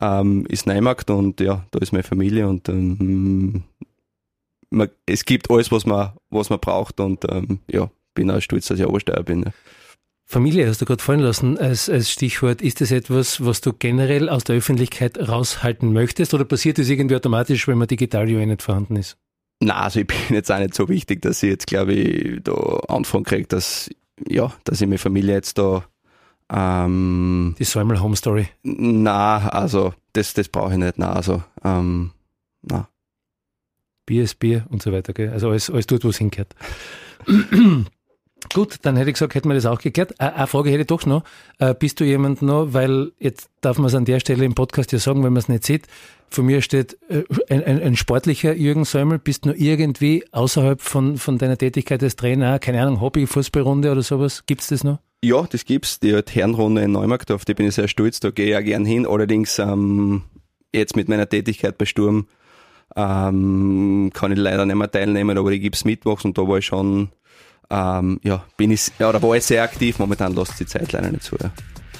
ähm, 0.00 0.46
ist 0.48 0.66
Neumarkt 0.66 1.10
und 1.10 1.40
ja, 1.40 1.64
da 1.70 1.78
ist 1.80 1.92
meine 1.92 2.04
Familie 2.04 2.48
und 2.48 2.68
ähm, 2.68 3.64
man, 4.70 4.88
es 5.06 5.24
gibt 5.24 5.50
alles, 5.50 5.70
was 5.70 5.84
man, 5.84 6.12
was 6.30 6.48
man 6.50 6.60
braucht 6.60 7.00
und 7.00 7.24
ähm, 7.30 7.60
ja, 7.70 7.90
bin 8.14 8.30
auch 8.30 8.40
stolz, 8.40 8.68
dass 8.68 8.78
ich 8.78 8.86
Obersteirer 8.86 9.24
bin. 9.24 9.42
Ja. 9.42 9.52
Familie 10.30 10.68
hast 10.68 10.82
du 10.82 10.84
gerade 10.84 11.02
fallen 11.02 11.20
lassen 11.20 11.56
als, 11.56 11.88
als 11.88 12.10
Stichwort. 12.10 12.60
Ist 12.60 12.82
das 12.82 12.90
etwas, 12.90 13.42
was 13.46 13.62
du 13.62 13.72
generell 13.72 14.28
aus 14.28 14.44
der 14.44 14.56
Öffentlichkeit 14.56 15.18
raushalten 15.26 15.90
möchtest 15.94 16.34
oder 16.34 16.44
passiert 16.44 16.76
das 16.76 16.90
irgendwie 16.90 17.16
automatisch, 17.16 17.66
wenn 17.66 17.78
man 17.78 17.88
digital 17.88 18.28
ja 18.28 18.38
eh 18.38 18.44
nicht 18.44 18.60
vorhanden 18.60 18.96
ist? 18.96 19.16
Na, 19.60 19.80
also 19.80 20.00
ich 20.00 20.06
bin 20.06 20.18
jetzt 20.28 20.52
auch 20.52 20.58
nicht 20.58 20.74
so 20.74 20.90
wichtig, 20.90 21.22
dass 21.22 21.42
ich 21.42 21.48
jetzt, 21.48 21.66
glaube 21.66 21.94
ich, 21.94 22.42
da 22.42 22.52
Anfang 22.88 23.24
kriege, 23.24 23.46
dass, 23.46 23.88
ja, 24.28 24.52
dass 24.64 24.82
ich 24.82 24.86
meine 24.86 24.98
Familie 24.98 25.32
jetzt 25.32 25.56
da 25.56 25.86
ähm, 26.52 27.56
Die 27.58 27.64
Säumel 27.64 27.98
Home 28.02 28.14
Story. 28.14 28.48
Na, 28.62 29.48
also 29.48 29.94
das, 30.12 30.34
das 30.34 30.50
brauche 30.50 30.72
ich 30.72 30.78
nicht. 30.78 30.98
Na, 30.98 31.14
also 31.14 31.42
ähm, 31.64 32.10
na. 32.60 32.86
Bier 34.04 34.24
ist 34.24 34.38
Bier 34.38 34.66
und 34.68 34.82
so 34.82 34.92
weiter. 34.92 35.14
Gell? 35.14 35.30
Also 35.30 35.48
alles, 35.48 35.70
alles 35.70 35.86
tut, 35.86 36.04
wo 36.04 36.10
es 36.10 36.18
hingehört. 36.18 36.54
Gut, 38.54 38.76
dann 38.82 38.96
hätte 38.96 39.10
ich 39.10 39.14
gesagt, 39.14 39.34
hätten 39.34 39.48
wir 39.48 39.54
das 39.54 39.66
auch 39.66 39.80
geklärt. 39.80 40.12
Äh, 40.18 40.24
eine 40.24 40.46
Frage 40.46 40.70
hätte 40.70 40.82
ich 40.82 40.86
doch 40.86 41.04
noch. 41.06 41.24
Äh, 41.58 41.74
bist 41.74 42.00
du 42.00 42.04
jemand 42.04 42.40
noch, 42.40 42.72
weil 42.72 43.12
jetzt 43.18 43.50
darf 43.60 43.78
man 43.78 43.88
es 43.88 43.94
an 43.94 44.04
der 44.04 44.20
Stelle 44.20 44.44
im 44.44 44.54
Podcast 44.54 44.92
ja 44.92 44.98
sagen, 44.98 45.24
wenn 45.24 45.32
man 45.32 45.38
es 45.40 45.48
nicht 45.48 45.64
sieht, 45.64 45.86
von 46.30 46.46
mir 46.46 46.62
steht 46.62 46.98
äh, 47.08 47.24
ein, 47.48 47.64
ein, 47.64 47.82
ein, 47.82 47.96
sportlicher 47.96 48.54
Jürgen 48.54 48.84
Säumel. 48.84 49.18
Bist 49.18 49.44
du 49.44 49.50
noch 49.50 49.56
irgendwie 49.56 50.24
außerhalb 50.30 50.80
von, 50.80 51.18
von 51.18 51.38
deiner 51.38 51.56
Tätigkeit 51.56 52.02
als 52.02 52.16
Trainer, 52.16 52.58
keine 52.58 52.82
Ahnung, 52.82 53.00
Hobby-Fußballrunde 53.00 53.90
oder 53.90 54.02
sowas? 54.02 54.44
Gibt's 54.46 54.68
das 54.68 54.84
noch? 54.84 54.98
Ja, 55.22 55.42
das 55.50 55.64
gibt's. 55.64 55.98
Die 56.00 56.14
Herrenrunde 56.14 56.82
in 56.82 56.92
Neumarkt, 56.92 57.30
auf 57.32 57.44
die 57.44 57.54
bin 57.54 57.66
ich 57.66 57.74
sehr 57.74 57.88
stolz, 57.88 58.20
da 58.20 58.30
gehe 58.30 58.46
ich 58.46 58.52
ja 58.52 58.60
gern 58.60 58.84
hin. 58.84 59.06
Allerdings 59.06 59.58
ähm, 59.58 60.22
jetzt 60.72 60.96
mit 60.96 61.08
meiner 61.08 61.28
Tätigkeit 61.28 61.76
bei 61.76 61.86
Sturm 61.86 62.26
ähm, 62.94 64.10
kann 64.14 64.32
ich 64.32 64.38
leider 64.38 64.64
nicht 64.64 64.76
mehr 64.76 64.90
teilnehmen, 64.90 65.36
aber 65.36 65.50
die 65.50 65.60
gibt's 65.60 65.84
mittwochs 65.84 66.24
und 66.24 66.38
da 66.38 66.46
war 66.46 66.58
ich 66.58 66.66
schon 66.66 67.08
ähm, 67.70 68.20
ja, 68.22 68.44
bin 68.56 68.70
ich, 68.70 68.90
ja, 68.98 69.10
da 69.12 69.22
war 69.22 69.36
ich 69.36 69.44
sehr 69.44 69.62
aktiv, 69.62 69.98
momentan 69.98 70.34
lässt 70.34 70.58
die 70.58 70.66
Zeit 70.66 70.92
leider 70.92 71.10
nicht 71.10 71.24
zu. 71.24 71.36
Ja. 71.36 71.50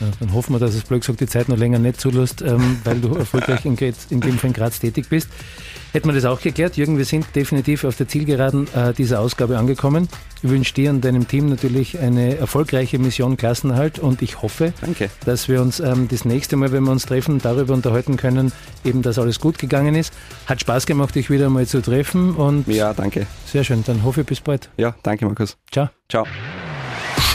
Ja, 0.01 0.07
dann 0.21 0.33
hoffen 0.33 0.55
wir, 0.55 0.59
dass 0.59 0.75
es 0.75 0.83
blöd 0.83 1.01
gesagt 1.01 1.21
die 1.21 1.27
Zeit 1.27 1.49
noch 1.49 1.57
länger 1.57 1.79
nicht 1.79 2.01
zulässt, 2.01 2.43
ähm, 2.43 2.79
weil 2.85 3.01
du 3.01 3.15
erfolgreich 3.15 3.65
in, 3.65 3.77
in 3.77 4.21
dem 4.21 4.39
Fall 4.39 4.49
in 4.49 4.53
Graz 4.53 4.79
tätig 4.79 5.09
bist. 5.09 5.29
Hätten 5.93 6.07
wir 6.09 6.15
das 6.15 6.27
auch 6.27 6.41
geklärt. 6.41 6.77
Jürgen, 6.77 6.99
wir 6.99 7.07
sind 7.07 7.27
definitiv 7.35 7.85
auf 7.85 7.97
der 7.97 8.07
Zielgeraden 8.07 8.69
äh, 8.75 8.93
dieser 8.93 9.21
Ausgabe 9.21 9.59
angekommen. 9.59 10.09
Ich 10.43 10.51
wünsche 10.51 10.75
dir 10.75 10.91
und 10.91 11.03
deinem 11.05 11.27
Team 11.27 11.49
natürlich 11.49 11.99
eine 11.99 12.37
erfolgreiche 12.37 12.99
Mission 12.99 13.37
Klassenhalt 13.39 13.99
und 13.99 14.21
ich 14.23 14.43
hoffe, 14.43 14.73
Danke. 14.83 15.09
dass 15.25 15.49
wir 15.49 15.63
uns 15.63 15.81
ähm, 15.81 16.07
das 16.09 16.25
nächste 16.27 16.57
Mal, 16.57 16.73
wenn 16.73 16.85
wir 16.85 16.93
uns 16.93 17.07
treffen, 17.07 17.39
darüber 17.41 17.73
unterhalten 17.75 18.17
können, 18.19 18.53
eben, 18.85 19.01
dass 19.03 19.19
alles 19.19 19.41
gut 19.41 19.59
gegangen 19.59 19.95
ist. 19.95 20.13
Hat 20.47 20.61
Spaß 20.61 20.85
gemacht, 20.87 21.15
dich 21.15 21.31
wieder 21.31 21.49
mal 21.49 21.67
zu 21.67 21.81
treffen 21.81 22.35
und 22.37 22.69
Ja, 22.69 22.93
danke. 22.93 23.27
sehr 23.47 23.65
schön. 23.65 23.83
Dann 23.87 24.05
hoffe 24.05 24.21
ich 24.21 24.27
bis 24.27 24.41
bald. 24.41 24.69
Ja, 24.77 24.95
danke, 25.03 25.25
Markus. 25.25 25.57
Ciao. 25.73 25.89
Ciao. 26.09 26.27